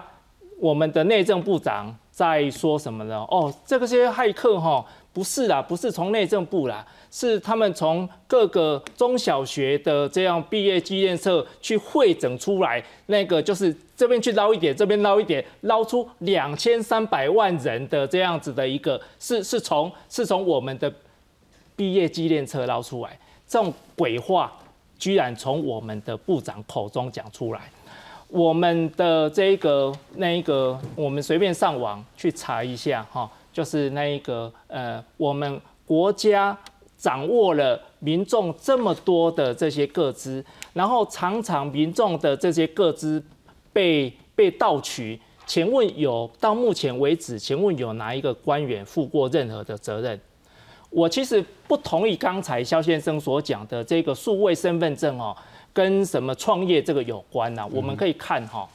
[0.60, 3.26] 我们的内政部长在说什么呢？
[3.30, 4.86] 哦，这个些骇客哈
[5.18, 20.94] 不是啦，不是从内政部啦，是他们从各个中小学的这样毕业纪念册去汇整出来，那个就是这边去捞一点，这边捞一点，捞出两千三百万人的这样子的一个，是是从是从我们的
[21.76, 24.54] 毕业纪念册捞出来，这种鬼话
[25.00, 27.62] 居然从我们的部长口中讲出来。
[28.28, 36.56] 我们的这个那一个，我们随便上网去查一下哈，就是那一个呃，我们国家
[36.96, 43.20] 掌握了民众这么多的这些个资，然后常常民众的这些个资
[43.74, 50.22] 被被盗取，请问有到目前为止，请问有哪一个官员负过任何的责任？
[50.92, 55.36] 我其实不同意刚才肖先生所讲的这个数位身份证哦。
[55.74, 57.68] 跟什么创业这个有关呢？
[57.72, 58.68] 我们可以看哈，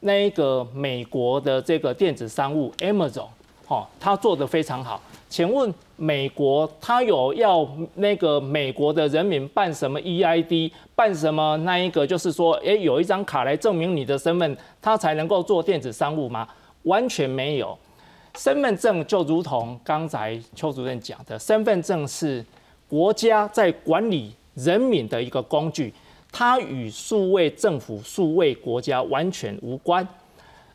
[0.00, 3.26] 那一个美国的这个电子商务 Amazon，
[3.66, 5.00] 哈，他做的非常好。
[5.28, 16.46] 请问美国他有要那个美国的人民办什么 EID，办什么那一个就是说，哎，有一张卡来证明你的身份，他才能够做电子商务吗？
[16.84, 17.76] 完全没有。
[18.36, 22.44] 身份证就如同刚才邱主任讲的，身份证是
[22.88, 25.92] 国家在管理人民的一个工具。
[26.36, 30.06] 它与数位政府、数位国家完全无关。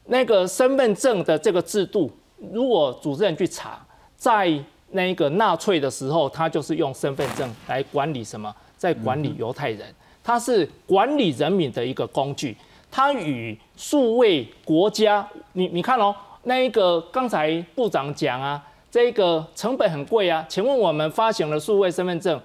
[0.06, 2.10] 那个身份证的这个制度，
[2.52, 3.80] 如果主持人去查，
[4.16, 4.52] 在
[4.92, 9.88] 那个纳粹的时候，他就是用身份证来管理什么，在管理犹太人，
[10.24, 12.56] 它是管理人民的一个工具。
[12.92, 20.46] 它与数位国家，你你看哦，那一个刚才部长讲啊，这个成本很贵啊。
[20.50, 22.40] 请问我们发行了数位身份证，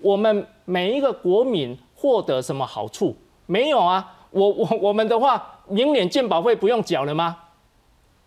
[0.00, 1.78] 我们每一个国民。
[2.02, 3.14] 获得什么好处？
[3.44, 4.16] 没有啊！
[4.30, 7.36] 我我我们的话，明年健保费不用缴了吗？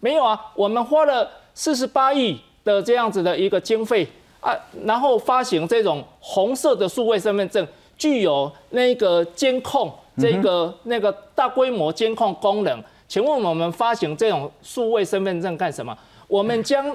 [0.04, 0.52] 没有啊！
[0.54, 4.06] 我们花了四十八亿的这样子的一个经费
[4.42, 7.66] 啊，然后发行这种红色的数位身份证，
[7.98, 12.84] 具有那个监控这个那个大规模监控功能。
[13.08, 15.98] 请问我们发行这种数位身份证干什么？
[16.28, 16.86] 我们将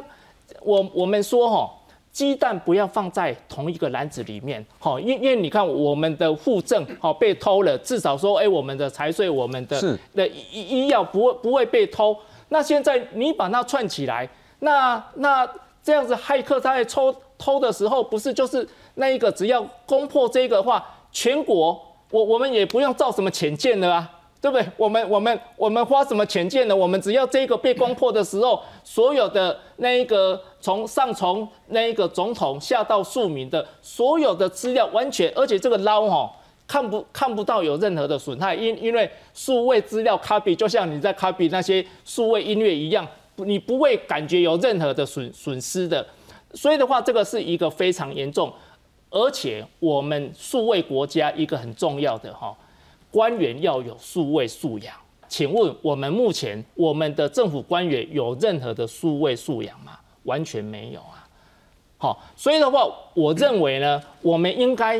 [0.60, 1.74] 我我们说哈。
[2.10, 9.80] 鸡蛋不要放在同一个篮子里面，好，因因为你看我们的户政好被偷了，至少说，哎，我们的财税、我们的
[10.16, 12.16] 的医医药不会不会被偷。
[12.48, 14.28] 那现在你把它串起来，
[14.60, 15.48] 那那
[15.82, 21.80] 这样子骇客他在抽偷的时候，不是就是那一个只要攻破这个话，全国
[22.10, 24.12] 我我们也不用造什么潜舰了啊。
[24.40, 24.64] 对不对？
[24.76, 26.76] 我们我们我们花什么钱建呢？
[26.76, 36.32] 我们只要这个被攻破的时候，所有的那一个从上从那一个总统下到庶民的所有的资料，完全而且这个捞哈
[36.68, 43.04] 看不看不到有任何的损害，因因为数位资料 copy 就像你在 copy 那些数位音乐一样，
[43.36, 46.06] 你不会感觉有任何的损损失的。
[46.52, 48.52] 所以的话，这个是一个非常严重，
[49.10, 52.54] 而且我们数位国家一个很重要的哈。
[53.10, 54.94] 官员要有数位素养，
[55.26, 59.98] 请问我们目前我们的政府官员有任何的数位素养吗？
[60.24, 61.26] 完全没有啊！
[61.96, 64.98] 好，所以的话，我认为呢，我们应该，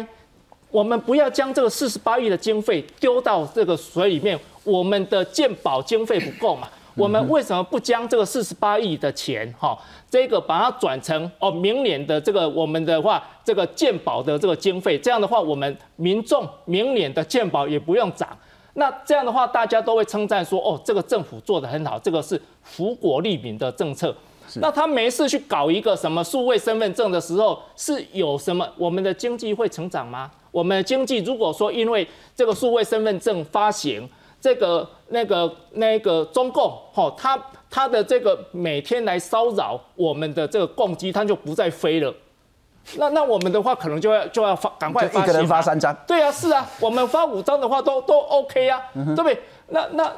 [0.70, 6.68] 我们不要将这个四十八亿的经费丢到这个水里面，我们的健保经费不够嘛？
[6.94, 9.78] 我们为什么不将这个四十八亿的钱，哈，
[10.10, 18.28] 这个把它转成哦，明年的这个我们的话，这个健保的这个经费，这样的话，我们民众明年的健保也不用涨。
[18.74, 24.14] 那这样的话，大家都会称赞说，哦，这个政府做的很好，这个是福国利民的政策。
[24.56, 28.68] 那他没事去搞一个什么数位身份证的时候，是有什么？
[28.76, 30.30] 我们的经济会成长吗？
[30.50, 34.08] 我们的经济如果说因为这个数位身份证发行，
[34.40, 42.14] 这个、那个、那个中共，吼，他他的这个每天来骚扰我们的这个共机，他就不再飞了。
[42.96, 45.22] 那那我们的话，可能就要就要发赶快发。
[45.22, 45.94] 一个人发三张。
[46.06, 49.38] 对啊，是啊，我们发五张的话都都 OK 啊，对不对？
[49.68, 50.10] 那那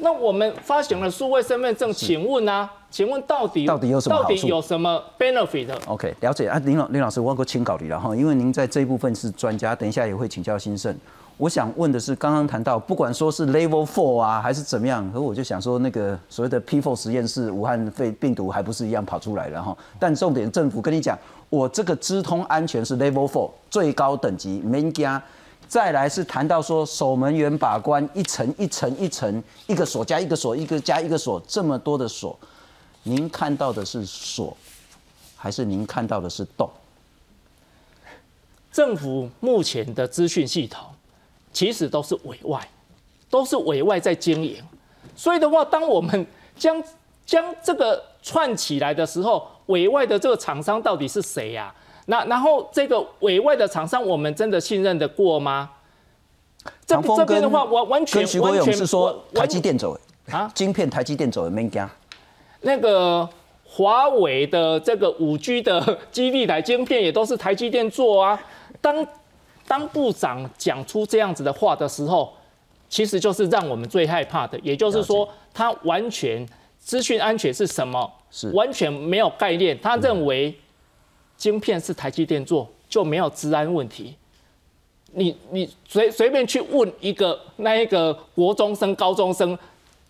[0.00, 10.94] 那我们发行了数位身份证，请问啊，请问到底到底有什么到底有什么 benefit？OK，了解啊，林老林老师，我过清稿你了哈，因为您在这一部分是专家，等一下也会请教新盛。
[11.36, 19.74] 我想问的是，刚刚谈到，不管说是 Level Four 啊，还是怎么样，可我就想说，那个所谓的 P4 实验室，武汉肺病毒还不是一样跑出来了哈？
[19.98, 25.22] 但重点，政府跟你讲，我这个资通安全是 Level Four 最高等级，没加。
[25.66, 32.36] 再来是谈到说守门员把关，一层一层一层，一个锁加一个锁，一个加一个锁，这么多的锁，
[33.02, 34.56] 您看到的是锁，
[35.36, 36.70] 还是您看到的是洞？
[38.72, 40.86] 政府目前的资讯系统。
[41.52, 42.64] 其实都是委外，
[43.28, 44.62] 都是委外在经营，
[45.16, 46.24] 所以的话，当我们
[46.56, 46.80] 将
[47.26, 51.74] 将这个串起来的时候，委外的这个厂商到底是谁呀？
[52.06, 55.68] 那然后这个委外的厂商，我们真的信任得过吗？
[56.86, 59.98] 这这边的话，完完全徐国勇是说台积电走
[60.30, 61.90] 啊，晶片台积电走的没加。
[62.62, 63.28] 那个
[63.64, 68.40] 华为的这个五 G 的基地台晶片也都是台积电做啊。
[68.80, 69.06] 当
[69.66, 72.32] 当部长讲出这样子的话的时候，
[72.88, 76.46] 其实就是让我们最害怕的，也就是说他完全
[76.78, 79.78] 资讯安全是什么，是完全没有概念。
[79.80, 80.54] 他认为
[81.36, 84.14] 晶片是台积电做就没有治安问题。
[85.12, 89.58] 你你随随便去问一个那一个国中生、高中生，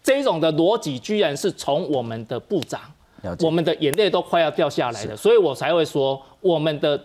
[0.02, 2.80] 这种的逻辑居然是从我们的部长，
[3.40, 7.00] 我们的眼泪都快要掉下来了，所以我才会说，我们的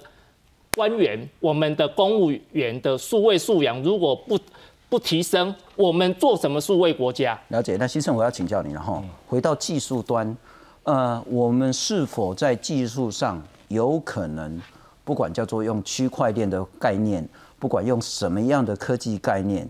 [0.75, 4.39] 官员、我们的公务员的数位素养如果不
[4.87, 7.37] 不提升，我们做什么数位国家？
[7.49, 7.75] 了解。
[7.77, 10.35] 那先生，我要请教你了哈，回到技术端，
[10.83, 14.61] 呃，我们是否在技术上有可能，
[15.03, 17.27] 不管叫做用区块链的概念？
[17.57, 19.67] 不管用什么样的科技概念，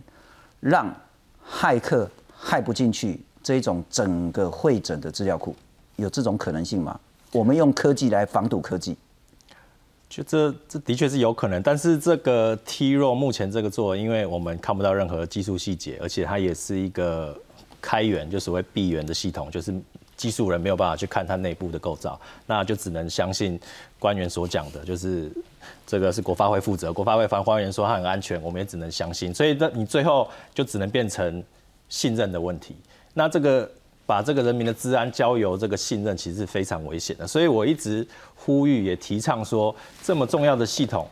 [0.59, 0.93] 让
[1.49, 2.09] 骇客
[2.47, 5.55] 害不进去这种整个会诊的资料库，
[5.95, 6.99] 有这种可能性吗？
[7.31, 8.95] 我们用科技来防堵科技，
[10.07, 11.59] 就这这的确是有可能。
[11.63, 17.35] 但是这个 T 弱目前这个做，因为我们看不到任何技术细节，而且它也是一个
[17.81, 19.73] 开源，就所谓闭源的系统，就是
[20.15, 23.59] 技术人没有办法去看它内部的构造，那就只能相信
[23.97, 25.31] 官员所讲的，就是。
[25.87, 29.33] 这个是国发会负责，国发会发发言人说它很安全，我们也只能相信。
[29.33, 31.43] 所以，那你最后就只能变成
[31.89, 32.75] 信任的问题。
[33.13, 33.69] 那这个
[34.05, 37.25] 把这个人民的治安交由这个信任，其实是非常危险的。
[37.25, 41.07] 所以我一直呼吁，也提倡说，这么重要的系统，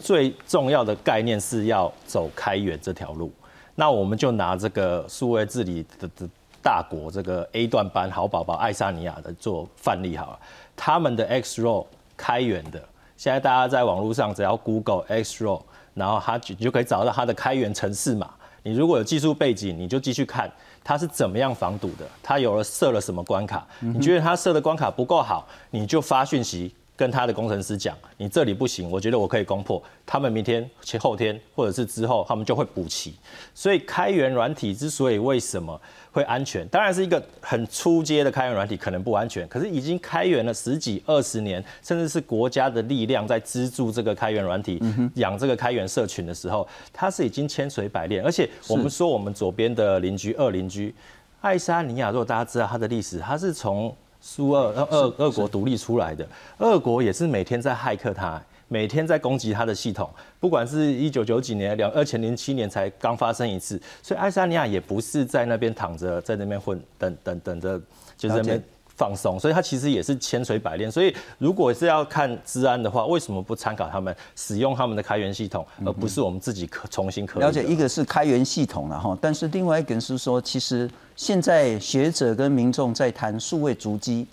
[0.00, 3.32] 最重要的概念是要走开源这条路。
[3.74, 6.28] 那我们就拿这个数位治理的的
[6.62, 10.38] 大国，这个 A 段班好宝宝爱沙尼亚的做范例好了，
[10.76, 11.86] 他们的 XRO
[12.16, 12.80] 开源的。
[13.16, 15.62] 现在大家在网络上只要 Google XRO，
[15.94, 18.30] 然后它就就可以找到它的开源程式码。
[18.62, 20.50] 你如果有技术背景，你就继续看
[20.84, 23.66] 它是怎么样防堵的，它有了设了什么关卡。
[23.80, 29.82] 你觉得它设的关卡不够好，你就发讯息跟他的工程师讲，你这里不行，我觉得我可以攻破。
[30.06, 33.14] 他们明天、前后天或者是之后，他们就会补齐。
[33.54, 35.80] 所以开源软体之所以为什么？
[36.12, 39.48] 会安全，当然是一个很初阶的开源软体，可能不安全。
[39.48, 44.78] 可是已经开源了十几二十年，甚至是国家的力量在资助这个开源软体，
[45.14, 48.22] 养这个开源社群的时候，它是已经千锤百炼。
[48.22, 50.94] 而且我们说，我们左边的邻居二邻居
[51.40, 58.40] 爱沙尼亚，如果大家知道它的历史，它是从苏俄俄俄国独立出来的，俄国也是每天在骇客它。
[58.72, 60.08] 每天在攻击他的系统，
[60.40, 67.78] 不管是一九九几年、两二千零七年才刚发生一次，所以爱沙尼亚也不是在那边躺着，在那边混，等等等着，
[68.16, 70.90] 就在那边放松，所以他其实也是千锤百炼。
[70.90, 77.62] 所以如果是要看治安的话，为什么不参考他们使用他们的开源系统，而不是我们自己可重新可了解？
[77.64, 84.26] 一个是开源系统了哈，但是另外一个是说，其实现在学者跟民众在谈数位足迹，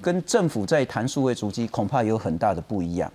[0.00, 3.12] 跟政府在谈数位足迹，恐怕有很大的不一样。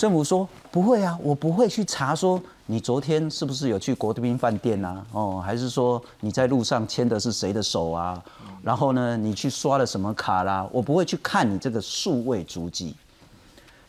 [0.00, 5.04] 政府说不会啊，我不会去查说你昨天是不是有去国宾饭店啊？
[5.12, 8.24] 哦，还是说你在路上牵的是谁的手啊？
[8.62, 10.66] 然后呢，你去刷了什么卡啦？
[10.72, 12.96] 我不会去看你这个数位足迹。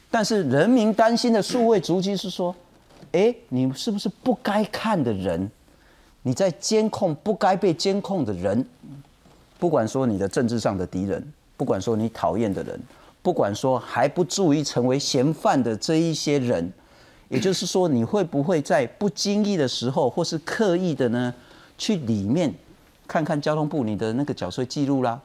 [0.09, 2.53] 但是人民担心的数位足迹是说，
[3.13, 5.49] 哎，你是不是不该看的人？
[6.23, 8.67] 你在监控不该被监控的人，
[9.57, 12.77] 不管说你的政治上的敌人，不管说你讨厌的人。
[13.21, 16.71] 不管说还不注意成为嫌犯的这一些人，
[17.29, 21.33] 也就是说，你会不会在不经意的时候，或是刻意的呢，
[21.77, 22.53] 去里面
[23.07, 25.19] 看看交通部你的那个缴税记录啦，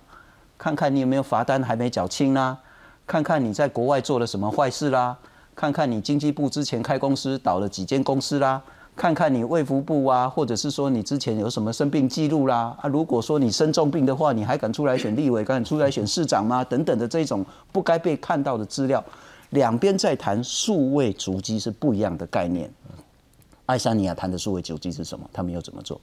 [0.59, 2.59] 看看你有没有罚单还没缴清啦，
[3.07, 5.17] 看看你在国外做了什么坏事啦，
[5.55, 8.63] 看看你经济部之前开公司倒了几间公司啦。
[8.97, 12.89] 看看你卫福部啊，或者是说你之前有什么生病记录啦啊？
[12.89, 16.65] 如果说你生重病的话，你还敢出来选立委，敢出来选市长吗？
[16.65, 19.05] 等等的这种不该被看到的资料，
[19.51, 22.73] 两边在谈数位足迹是不一样的概念。
[23.67, 25.29] 爱沙尼亚谈的数位足迹是什么？
[25.31, 26.01] 他们又怎么做？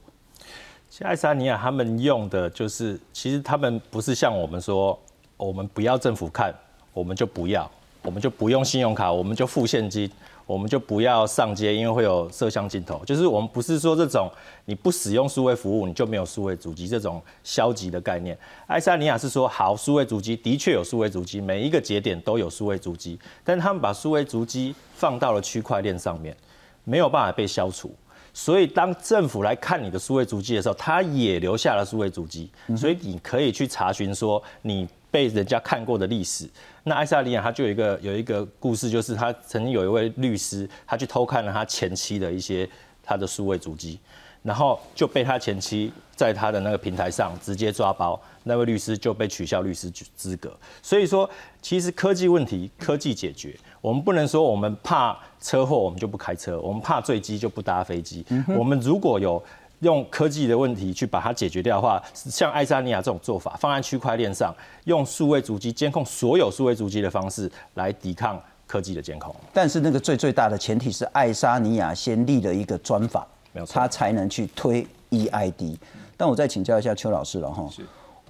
[0.88, 4.96] 其实爱沙尼亚他们用的就是，其实他们不是像我们说，
[5.36, 6.54] 我们不要政府看，
[6.92, 7.68] 我们就不要，
[8.02, 10.08] 我们就不用信用卡，我们就付现金。
[10.46, 13.02] 我们就不要上街，因为会有摄像镜头。
[13.04, 14.30] 就是我们不是说这种
[14.66, 18.38] 你不使用数位服务，你就没有数位主机这种消极的概念。
[18.66, 26.36] 爱沙尼亚是说好，数位主机的确有数位主机，每一个节点都有数位主机，但他们把数位主机放到了区块链上面，
[26.84, 27.94] 没有办法被消除。
[28.32, 34.86] 所以当政府来看你的数位主机的时候，他也留下了数位主机，所以你可以去查询说你。
[35.14, 36.50] 被人家看过的历史。
[36.82, 42.68] 那爱沙尼亚他就有一个有一个故事，就是他曾经有一位律师，他去偷看了他前妻的一些
[43.00, 44.00] 他的数位足迹，
[44.42, 50.52] 然后就被他前妻在他的那个平台上直接抓包，那位律师就被取消律师资格。
[50.82, 51.30] 所以说，
[51.62, 58.26] 其实科技问题科技解决，我们不能说我们怕车祸我们就不开车，我们怕坠机就不搭飞机。
[58.58, 59.40] 我们如果有
[59.84, 64.52] 用科技的问题去把它解决掉的话，像爱沙尼亚这种做法，放在区块链上，
[64.84, 69.34] 用数位足迹监控所有数位足迹的方式来抵抗科技的监控。
[69.52, 75.76] 但是那个最最大的前提是爱沙尼亚先立了一个专法，没有错他才能去推 EID。
[76.16, 77.68] 但我再请教一下邱老师了哈，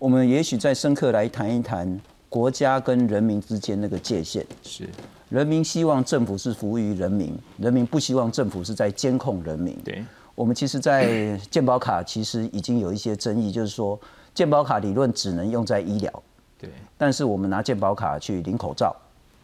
[0.00, 4.44] 我们也许再深刻来谈一谈国家跟人民之间那个界限。
[4.62, 4.88] 是
[5.30, 9.78] 人民希望政府是服务于人民，人民不希望政府是在监控人民。
[9.84, 10.05] 对。
[10.35, 13.99] 我们其实，在健保卡其实已经有一些争议，就是说，
[14.35, 16.22] 健保卡理论只能用在医疗，
[16.59, 16.68] 对。
[16.99, 18.95] 但是我们拿健保卡去领口罩，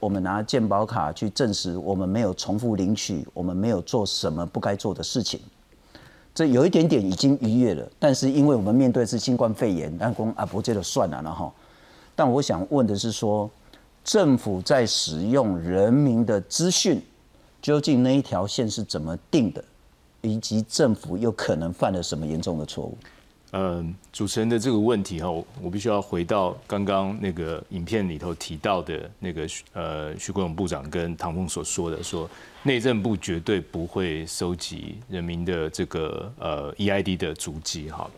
[0.00, 5.38] 我们拿健保卡去证实我们没有重复领取，我们没有做什么不该做的事情，
[6.34, 7.88] 这有一点点已经逾越了。
[8.00, 11.52] 但是因为我们面对是新冠肺炎，那公啊不这就算了了哈。
[12.16, 13.48] 但我想问的是说，
[14.02, 17.00] 政府在使用人民的资讯，
[17.62, 19.62] 究竟那一条线是怎么定的？
[20.22, 22.98] 以及政府又可能犯了什么严重的错误？
[23.52, 25.28] 嗯，主持人的这个问题哈，
[25.60, 32.30] 我必须要回到刚刚那个影片里头提到的那个呃，徐国勇部长跟唐凤所说的，说
[32.62, 38.08] 内政部绝对不会收集人民的这个呃 EID 的足迹哈。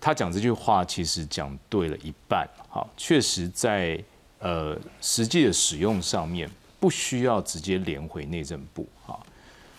[0.00, 4.02] 他讲这句话其实讲对了一半哈，确实在
[4.40, 6.50] 呃实际的使用上面
[6.80, 9.16] 不需要直接连回内政部哈，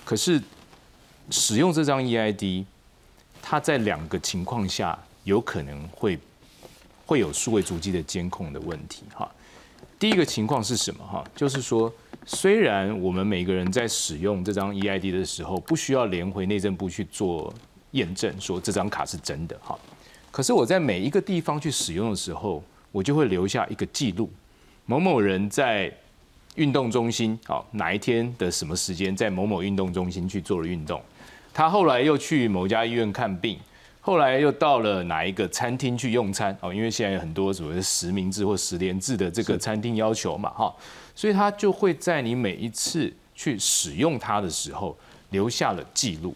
[0.06, 0.42] 可是。
[1.32, 2.66] 使用这张 EID，
[3.42, 6.18] 它在两个情况下有可能会
[7.06, 9.30] 会有数位足迹的监控的问题哈。
[10.00, 11.24] 第一个情况是什么哈？
[11.36, 11.92] 就是说，
[12.26, 17.54] 虽然我们每个人在使用这张 EID 的时候，不需要连回内政部去做
[17.92, 19.78] 验证，说这张卡是真的哈。
[20.32, 24.32] 可是我在每一个地方去使用的时候，我就会留下一个记录，
[24.86, 25.92] 某某人在
[26.56, 31.02] 运动中心，好哪一天的什么时间，在某某运动中心去做了运动。
[31.54, 33.60] 他后来又去某家医院看病，
[34.02, 36.74] 后来又到了哪一个餐厅去用餐哦？
[36.74, 40.74] 因为现在有很多所谓的实名制或实联制的这个餐厅要求嘛，哈，
[41.14, 44.98] 所以他就会在你每一次去使用它的时候
[45.32, 46.34] 留下了记录，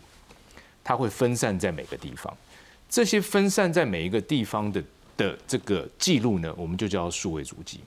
[0.84, 2.36] 它会分散在每个地方。
[2.90, 4.84] 这些分散在每一个地方的
[5.16, 7.80] 的这个记录呢，我们就叫数位足迹。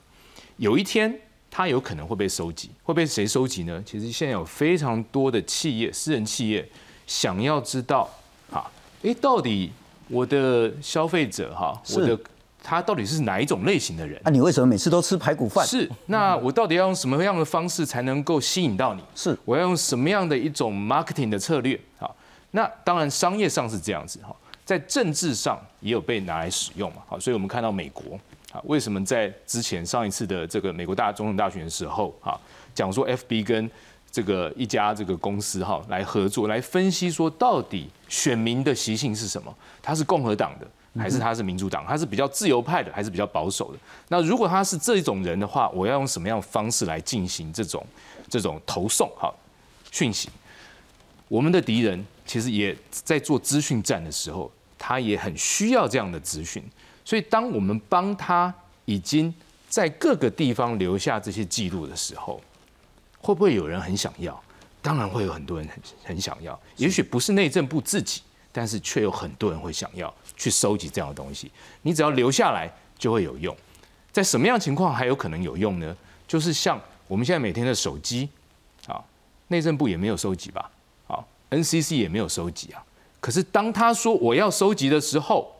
[0.56, 1.14] 有一天，
[1.50, 3.82] 它有可能会被收集，会被谁收集呢？
[3.84, 6.66] 其实现在有非常多的企业，私人企业。
[7.06, 8.08] 想要知道，
[8.50, 8.70] 哈，
[9.02, 9.72] 哎，到底
[10.08, 12.18] 我的消费者哈，我的
[12.62, 14.20] 他到底是哪一种类型的人？
[14.24, 15.64] 啊，你为什么每次都吃排骨饭？
[15.64, 19.02] 是，那我到底要用什么样的方式才能够吸引到你？
[19.14, 21.78] 是，我要用什么样的一种 marketing 的策略？
[21.98, 22.16] 好，
[22.50, 24.34] 那当然商业上是这样子哈，
[24.64, 27.02] 在政治上也有被拿来使用嘛。
[27.06, 28.18] 好，所以我们看到美国
[28.50, 32.36] 啊，为什么在之前上一次的这个美国大总统大选的时候啊，
[32.74, 33.70] 讲说 FB 跟
[34.16, 39.54] 这个一家这个公司哈来合作来分析说到底选民的习性是什么？
[39.82, 40.66] 他是共和党的
[40.98, 41.84] 还是他是民主党？
[41.86, 43.78] 他是比较自由派的还是比较保守的？
[44.08, 47.86] 那如果他是这种人的话，我要用什么样的方式来进行这种
[48.30, 49.30] 这种投送哈
[49.92, 50.30] 讯息？
[51.28, 56.64] 我们的敌人其实也在做资讯战的时候，他也很需要这样的资讯。
[57.04, 58.54] 所以当我们帮他
[58.86, 59.34] 已经
[59.68, 62.40] 在各个地方留下这些记录的时候，
[63.26, 64.40] 会不会有人很想要？
[64.80, 66.56] 当然会有很多人很很想要。
[66.76, 68.22] 也许不是内政部自己，
[68.52, 71.50] 但是却有很多人会想要去收集这样的东西。
[71.82, 73.54] 你只要留下来，就会有用。
[74.12, 75.96] 在什么样情况还有可能有用呢？
[76.28, 78.28] 就是像我们现在每天的手机，
[78.86, 79.02] 啊，
[79.48, 80.70] 内政部也没有收集吧？
[81.08, 81.18] 啊
[81.50, 82.80] ，NCC 也没有收集啊。
[83.18, 85.52] 可是当他说我要收集的时候，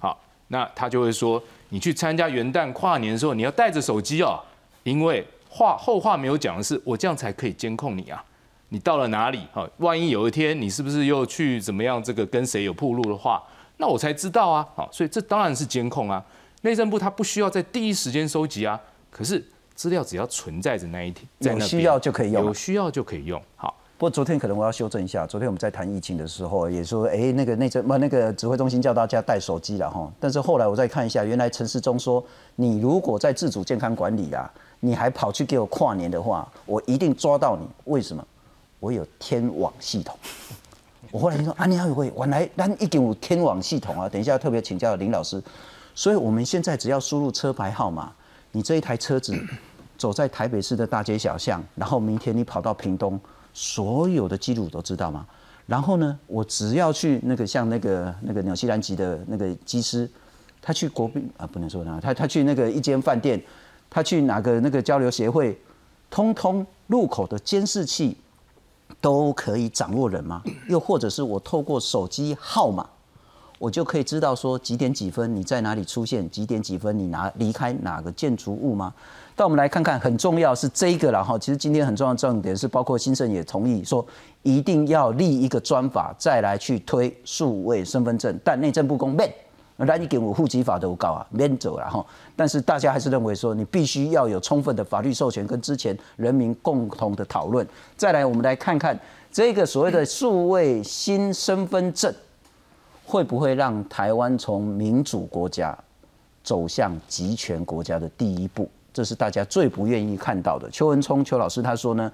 [0.00, 4.42] 好，那他就会说，你去参加元旦跨年的时候，你要带着手机哦，
[4.82, 5.24] 因为。
[5.54, 8.24] 话后话没有讲的是，我这样才可以监控你啊！
[8.70, 9.46] 你到了哪里？
[9.52, 12.02] 哈，万一有一天你是不是又去怎么样？
[12.02, 13.42] 这个跟谁有铺路的话，
[13.76, 14.66] 那我才知道啊！
[14.74, 16.24] 好，所以这当然是监控啊。
[16.62, 18.80] 内政部它不需要在第一时间收集啊，
[19.10, 19.44] 可是
[19.74, 23.38] 资料只要存在着那一天，有需要就可以用，有需要就可以用。
[23.56, 32.24] 好，不过昨天可能我要修正一下，昨天我们在谈疫情的时候也说，哎，那个内政不那个指挥中心叫大家带手机了哈，但是后来我再看一下，原来陈世忠说，
[32.56, 34.50] 你如果在自主健康管理啊。
[34.84, 37.64] 你还跑去给我跨年的话，我一定抓到你。
[37.84, 38.26] 为什么？
[38.80, 40.18] 我有天网系统。
[41.12, 44.08] 我后来听说啊，你还会，原来咱一定有天网系统啊。
[44.08, 45.40] 等一下特别请教林老师。
[45.94, 48.12] 所以我们现在只要输入车牌号码，
[48.50, 49.38] 你这一台车子
[49.96, 53.20] 走在台北市的大街小巷，然后明天你跑到屏东，
[53.54, 55.24] 所有的记录都知道吗？
[55.64, 60.10] 然后呢，我只要去那个像那个那个纽西兰籍的那个机师，
[60.60, 63.40] 他去国宾啊，不能说他，他他去那个一间饭店，
[63.94, 65.60] 他去哪个那个交流协会，
[66.10, 68.16] 通通入口的监视器
[69.02, 70.42] 都可以掌握人吗？
[70.66, 72.88] 又或者是我透过手机号码？
[73.58, 78.92] 我就可以知道说几点几分你在哪里出现，几点几分你拿离开哪个建筑物吗？
[79.36, 81.38] 但我们来看看，很重要是这一个了哈。
[81.38, 84.04] 其实今天很重要的重点是，包括新盛也同意说，
[84.42, 88.36] 一定要立一个专法，再来去推数位身份证。
[88.42, 89.16] 但内政部公，
[89.76, 92.04] 那你给我户籍法都告啊，免走了哈。
[92.36, 97.66] 但是大家还是认为说，你必须要有充分的法律授权跟之前人民共同的讨论。
[97.96, 98.98] 再来，我们来看看
[99.30, 102.14] 这个所谓的数位新身份证。
[103.04, 105.76] 会不会让台湾从民主国家
[106.42, 108.70] 走向集权国家的第一步？
[108.94, 110.70] 这是大家最不愿意看到的。
[110.70, 112.10] 邱文聪邱老师他说呢，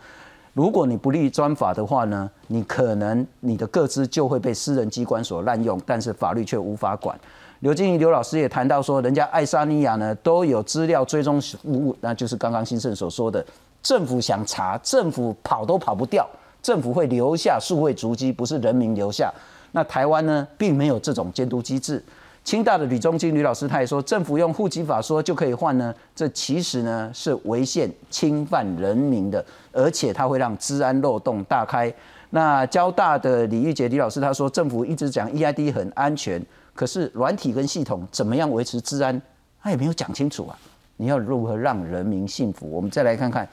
[0.54, 7.16] 如果你不立专法的话呢，你可能你的个资就会被私人机关所滥用，但是法律却无法管。
[7.60, 13.44] 刘金怡刘老师也谈到说，人家爱沙尼亚呢都有资料追踪服务，那就是刚刚新盛所说的，
[13.82, 16.24] 政府想查，政府跑都跑不掉，
[16.62, 19.32] 政府会留下数位足迹，不是人民留下。
[19.72, 22.02] 那台湾呢，并没有这种监督机制。
[22.44, 31.92] 清大的吕中金吕老师他也说，政府用户籍法说就可以换呢，这其实呢是违宪、侵犯人民的，而且它会让治安漏洞大开。
[32.30, 36.40] 那交大的李玉杰李老师他说，政府一直讲 EID 很安全，
[36.78, 39.20] 可是软体跟系统怎么样维持治安，
[39.60, 40.56] 他也没有讲清楚啊。
[40.96, 42.70] 你要如何让人民幸福？
[42.70, 43.48] 我们再来看看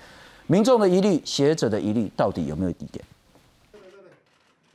[0.46, 3.04] 民众的疑虑、学者的疑虑，到底有没有疑点？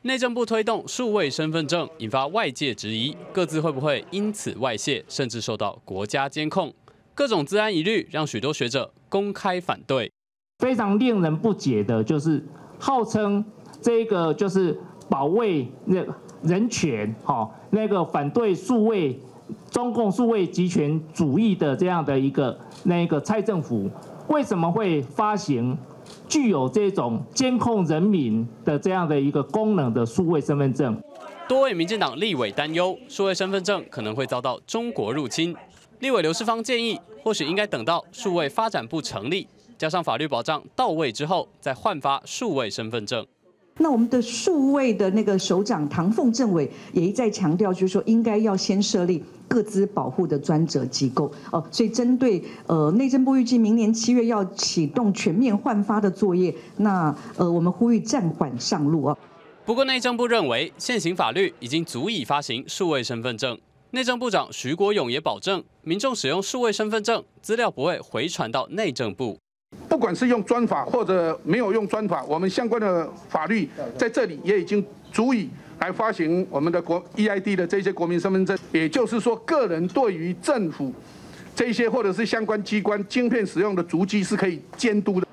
[0.03, 6.75] 内政部推动数位身份证，引发外界质疑，各自会不会因此外泄，甚至受到国家监控？
[7.15, 10.11] 各种治安疑虑让许多学者公开反对。
[10.59, 12.45] 非常令人不解的就是，
[12.81, 13.45] 号称
[13.81, 14.77] 这个就是
[15.09, 16.05] 保卫那
[16.43, 19.19] 人权，哈，那个反对数位
[19.71, 23.91] 中共数位集权主义的这样的一个那个蔡政府，
[24.29, 25.77] 为什么会发行？
[26.29, 31.01] 具有这种监控人民的这样的一个功能的数位身份证，
[31.49, 35.55] 多位民进党立委担忧数位身份证可能会遭到中国入侵。
[35.99, 43.27] 立委刘世芳建议，或许应该等到数位发展部成立，加上法律保障到位之后，再换发数位身份证。
[43.83, 51.65] 那我们的数位的那个首长唐凤政委也一再强调，就是说应该要先设立各资保护的专责机构哦。
[51.71, 59.17] 所以针对呃内政部预计明年七月要启动全面换发的作业，那呃我们呼吁暂缓上路啊。
[59.65, 63.59] 不过内政部认为现行法律已经足以发行数位身份证。
[63.93, 69.39] 内政部长徐国勇也保证，民众使用数位身份证资料不会回传到内政部。
[69.89, 75.49] 不管是用专法或者没有用专法，我们相关的法律在这里也已经足以
[75.79, 78.59] 来发行我们的国 EID 的这些国民身份证。
[78.73, 80.93] 也就是说，个人对于政府
[81.55, 85.27] 这些或者是相关机关晶片使用的足迹是可以监督的。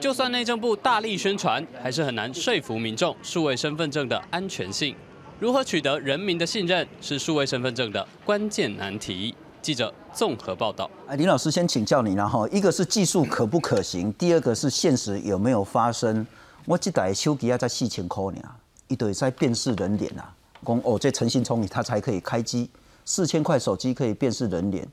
[0.00, 4.94] 就算内政部大力宣传，还是很难说服民众数位身份证的安全性。
[5.40, 9.34] 如何取得人民的信任，是数位身份证的关键难题。
[9.68, 10.90] 记者综合报道。
[11.06, 16.26] 哎，林老师先请教你，然后一个是技术可不可行，第二个是现实有没有发生。
[16.64, 18.40] 我这台手机要在四千块呢，
[18.86, 20.32] 一堆在辨识人脸啊。
[20.64, 22.70] 讲哦，这诚信聪明，它才可以开机。
[23.04, 24.88] 四千块手机可以辨识人脸。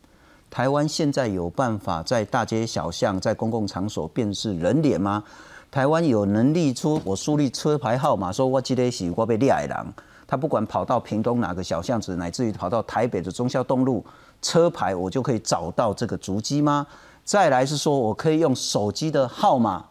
[0.51, 5.23] 台湾现在有办法在大街小巷、在公共场所辨识人脸吗？
[5.71, 9.93] 台湾有能力出我树立车牌号码，说我记得是我被猎爱人，
[10.27, 14.05] 他不管跑到屏东哪个小巷子，乃至于跑到台北的中孝东路。
[14.45, 16.85] 车牌我就可以找到这个足迹吗？
[17.23, 19.83] 再来是说我可以用手机的号码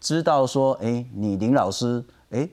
[0.00, 2.48] 知道说，哎，你林老师，哎，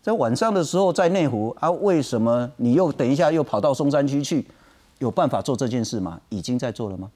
[0.00, 4.46] 在晚上的时候在内湖啊，为什么你又等一下又跑到松山区去？
[5.00, 6.20] 有办法做这件事吗？
[6.28, 7.10] 已经在做了吗？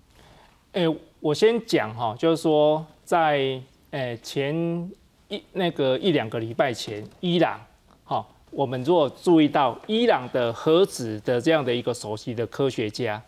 [0.73, 0.83] 哎，
[1.21, 4.91] 我先讲哈，就是说在哎前
[5.29, 7.61] 一那个一两个礼拜前，伊朗，
[8.03, 13.23] 哈，我们如果注意到伊朗的核子的这样的一个首席的科学家。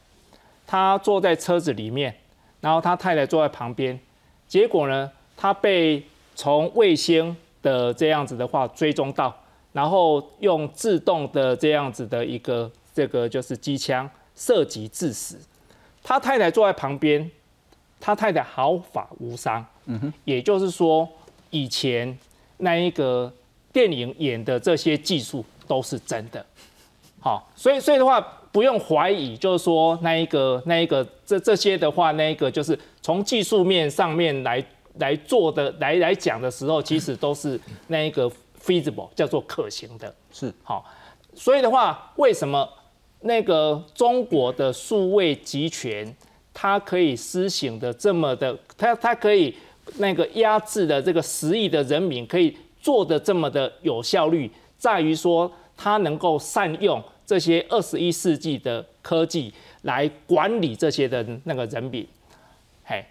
[0.66, 2.14] 他坐在车子里面，
[2.60, 3.98] 然后他太太坐在旁边，
[4.48, 6.02] 结果呢，他被
[6.34, 9.34] 从卫星的这样子的话追踪到，
[9.72, 15.38] 然后用自动的这样子的一个这个就是机枪射击致死。
[16.02, 17.30] 他太太坐在旁边，
[17.98, 19.64] 他太太毫发无伤。
[19.86, 21.08] 嗯哼，也就是说，
[21.50, 22.16] 以前
[22.58, 23.32] 那一个
[23.72, 26.44] 电影演的这些技术都是真的。
[27.20, 28.20] 好，所以所以的话
[28.56, 40.14] 不用怀疑，就是说那一个那一个这这些的话，那一个就是从技术面上面来来做的来来讲的时候，其实都是那一个 feasible 叫做可行的。
[40.32, 40.82] 是好，
[41.34, 42.66] 所以的话，为什么
[43.20, 46.16] 那个中国的数位集权，
[46.54, 49.54] 它可以施行的这么的，它它可以
[49.98, 59.52] 那个压制的这个十亿的人民，可以做的这么的有效率，在于说它能够善用这些二十一世纪的科技
[59.82, 62.06] 来管理这些的那个人民，
[62.84, 63.04] 嘿。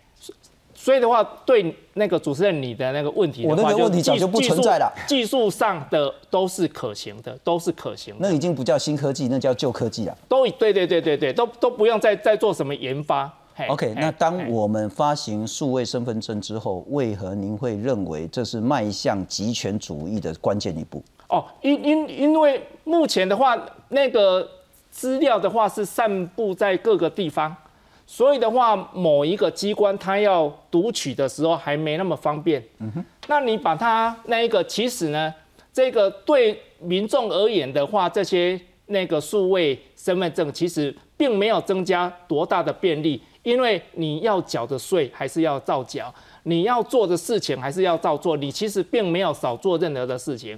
[0.78, 4.94] 所以的话，对那个主持人你的那个问题的话，我那个问题早就不存在了。
[5.08, 8.28] 技术上的都是可行的，都是可行的。
[8.28, 10.16] 那已经不叫新科技，那叫旧科技了。
[10.28, 13.34] 都对对对对对，都都不用再再做什么研发。
[13.70, 21.02] OK，那当我们发行数位身份证之后，为何您会认为这是迈向极权主义的关键一步？
[21.28, 23.58] 哦，因因因为目前的话，
[23.90, 24.48] 那个
[24.92, 27.56] 资料的话是散布在各个地方。
[28.08, 32.64] 所以的话，某一个机关它要读取的时候还没那么方便。
[32.78, 35.34] 嗯哼，那你把它那一个，其实呢，
[35.74, 46.14] 这个对民众而言的话，这些那个数位身份证其实并没有增加多大的便利，因为你要缴的税还是要照缴，
[46.44, 50.56] 你要做的事情还是要照做，你其实并没有少做任何的事情。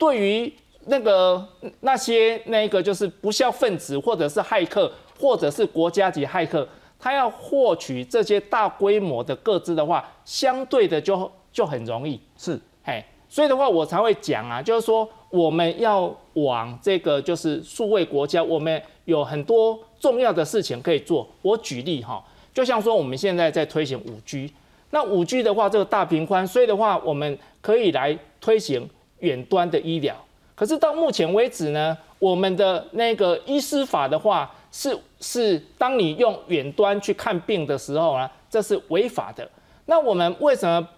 [0.00, 0.50] 对于
[0.86, 1.46] 那个
[1.80, 4.90] 那些那个就是不孝分子，或者是骇客，
[5.20, 6.66] 或者是国家级骇客。
[6.98, 21.26] 他要获取这些大规模的个资的话，相对的就就很容易，是，嘿，所以的话我才会讲啊，就是说我们要往这个就是数位国家，我们有很多重要的事情可以做。
[21.40, 22.22] 我举例哈，
[22.52, 24.52] 就像说我们现在在推行五 G，
[24.90, 28.86] 那五 G 的话，这个大频宽，所以的话我们可以来推行
[29.20, 30.14] 远端的医疗。
[30.54, 34.50] 可是到目前为止呢，我们的那个医师法的话。
[34.72, 39.44] 是是，当你用远端去看病的时候呢，这是违法的。
[39.86, 40.88] 那我们为什么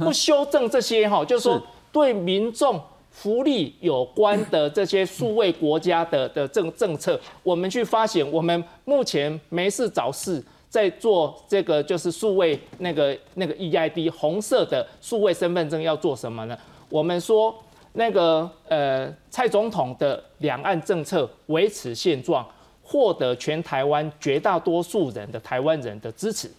[0.00, 1.24] 不修正这些哈？
[1.24, 1.62] 就是说
[1.92, 16.58] 对民众福利有关的这些数位国家的的政政策，我们去发现，我们目前没事找事在做这个，就是数位那个那个 EID 红色的数位身份证要做什么呢？
[16.88, 17.56] 我们说
[17.92, 22.46] 那个呃，蔡总统的两岸政策维持现状。
[22.82, 26.50] 获得全台湾绝大多数人的台湾人的支持，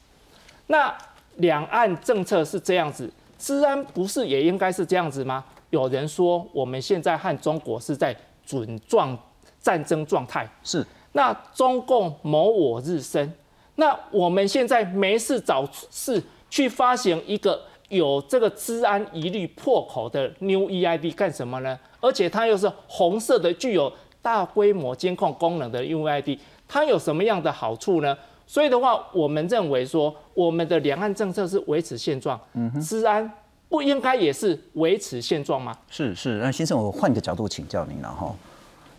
[0.67, 0.89] 那
[1.36, 5.43] 两岸政策是这样子，治安不是也应该是这样子吗？
[5.71, 8.15] 有人说我们现在和中国是在
[8.45, 9.17] 准状
[9.59, 13.29] 战争状态，是那中共谋我日生，
[13.75, 17.61] 那我们现在没事找事去发行一个
[17.91, 21.79] 有这个治安疑虑破口的 New EID 干什么呢？
[21.99, 23.93] 而且它又是红色的，具有。
[24.23, 26.37] 大规模监控功能的 UID，
[26.67, 28.15] 它有什么样的好处呢？
[28.45, 33.27] 所以的话，我们认为说，我们的两岸政策是维持现状，嗯哼，治安
[33.67, 35.75] 不应该也是维持现状吗？
[35.89, 38.31] 是是，那先生，我换个角度请教您了哈，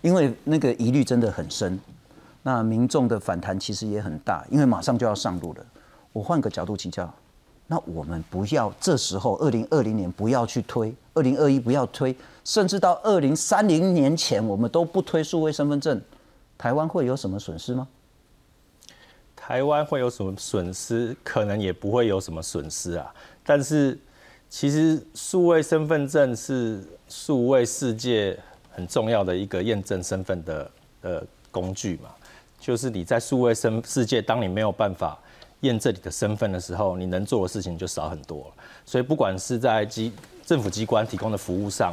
[0.00, 1.78] 因为那个疑虑真的很深，
[2.42, 5.64] 那民众的反弹其实也很大，因为马上就要上路了。
[6.12, 7.08] 我换个角度请教，
[7.72, 12.14] 那我们不要这时候二零二零年不要去推，二零二一不要推。
[12.44, 15.98] 甚至到二零三零年前，我们都不推数位身份证，
[16.58, 17.88] 台湾会有什么损失吗？
[19.34, 21.16] 台湾会有什么损失？
[21.24, 23.10] 可能也不会有什么损失啊。
[23.42, 23.98] 但是，
[24.50, 28.38] 其实数位身份证是数位世界
[28.70, 30.70] 很重要的一个验证身份的
[31.00, 32.10] 呃工具嘛。
[32.60, 35.18] 就是你在数位身世界，当你没有办法
[35.62, 38.62] 验证你的身份的时候，你能做的事情就少很多了。
[38.84, 40.12] 所以，不管是在机
[40.44, 41.92] 政府机关提供的服务上，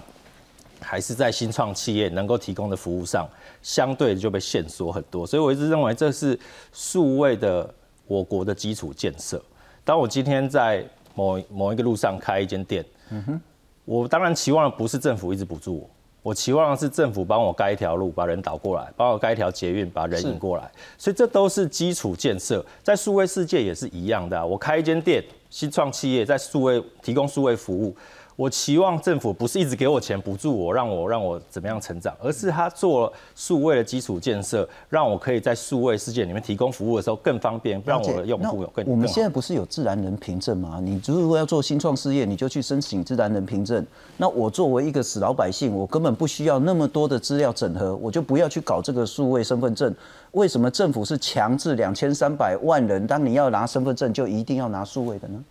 [0.81, 3.27] 还是在新创企业能够提供的服务上，
[3.61, 6.39] 相对就被限缩很多，所以我一直认为这是
[6.71, 7.73] 数位的
[8.07, 9.43] 我国的基础建设。
[9.83, 13.41] 当我今天在某某一个路上开一间店，嗯哼，
[13.85, 15.89] 我当然期望的不是政府一直补助我，
[16.29, 20.71] 我期望的是政府帮我盖一条路，把人导过来，帮我盖一条捷运，把人引过来。
[20.95, 24.45] 所以这都是基础建设，在数位世界也是一样的。
[24.45, 27.95] 我开一间店，新创企业在数位提供数位服务。
[28.39, 38.85] 我期望政府不是一直给我钱补助我，让我让我怎么样成长，而是他做数位的基础建设，让我可以在数位世界里面提供服务的时候更方便，让我的用户有更。
[38.87, 40.79] 我们现在不是有自然人凭证吗？
[40.81, 43.85] 你如果要做新创事业，你就去申请自然人凭证。
[44.15, 49.93] 那我作为一个死老百姓，我根本不需要那么多的资料整合，我就不要去搞这个数位身份证。
[50.31, 55.43] 为什么政府是强制两千三百万人，当你要拿身份证就一定要拿数位的呢？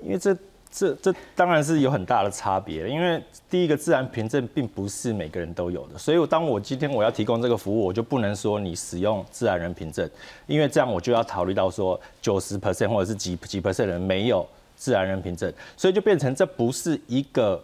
[0.00, 0.32] 因为这。
[0.78, 3.18] 这这当然是有很大的差别，因为
[3.48, 10.06] 第一个自然凭证并不是每个人都有的，所以当我今天我要提供这个服务，我就不能说你使用自然人凭证，
[10.46, 14.46] 因为这样我就要考虑到说九十 percent 或者是几几 percent 人没有
[14.76, 17.58] 自然人凭证，所以就变成这不是一个，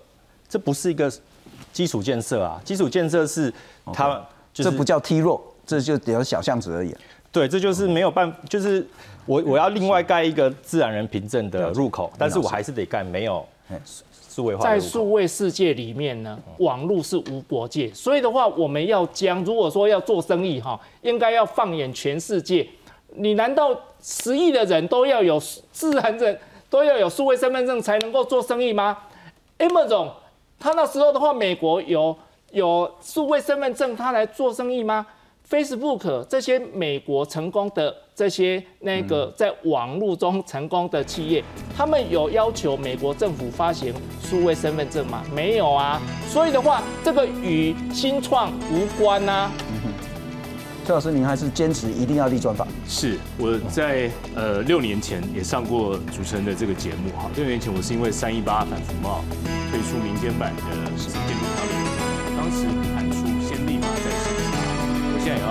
[0.48, 1.12] 这不是一个
[1.70, 3.52] 基础建设啊，基础建设是
[3.92, 6.96] 它这不叫梯弱，这就只有小巷子而已。
[7.30, 8.86] 对，这就是没有办法，就是
[9.26, 13.44] 我我要另外盖一个自然人凭证的入口，但是我还是得盖没有
[14.28, 14.64] 数位化。
[14.64, 22.66] 在数位世界里面呢，网络是无国界，所以的话，我们要将如果说要做生意哈，应该要放眼全世界。
[23.14, 25.38] 你难道十亿的人都要有
[25.70, 28.96] 自然人，都要有数位身份证才能够做生意吗
[29.58, 30.10] ？M 总，
[30.58, 32.16] 他那时候的话，美国有
[32.52, 35.06] 有数位身份证，他来做生意吗
[35.52, 41.44] ？Facebook 这些美国成功的这些那个在网络中成功的企业，
[41.76, 43.92] 他们有要求美国政府发行
[44.22, 45.22] 数位身份证吗？
[45.30, 46.00] 没有啊。
[46.26, 49.50] 所以的话，这个与新创无关呐。
[50.86, 52.66] 崔老师，您还是坚持一定要立专法？
[52.88, 57.30] 是我在呃六年前也上过主持人的这个节目哈。
[57.36, 59.22] 六年前我是因为三一八反服贸
[59.70, 61.36] 推出民间版的时间条
[61.66, 61.72] 例，
[62.38, 64.31] 当时。
[65.24, 65.42] 电影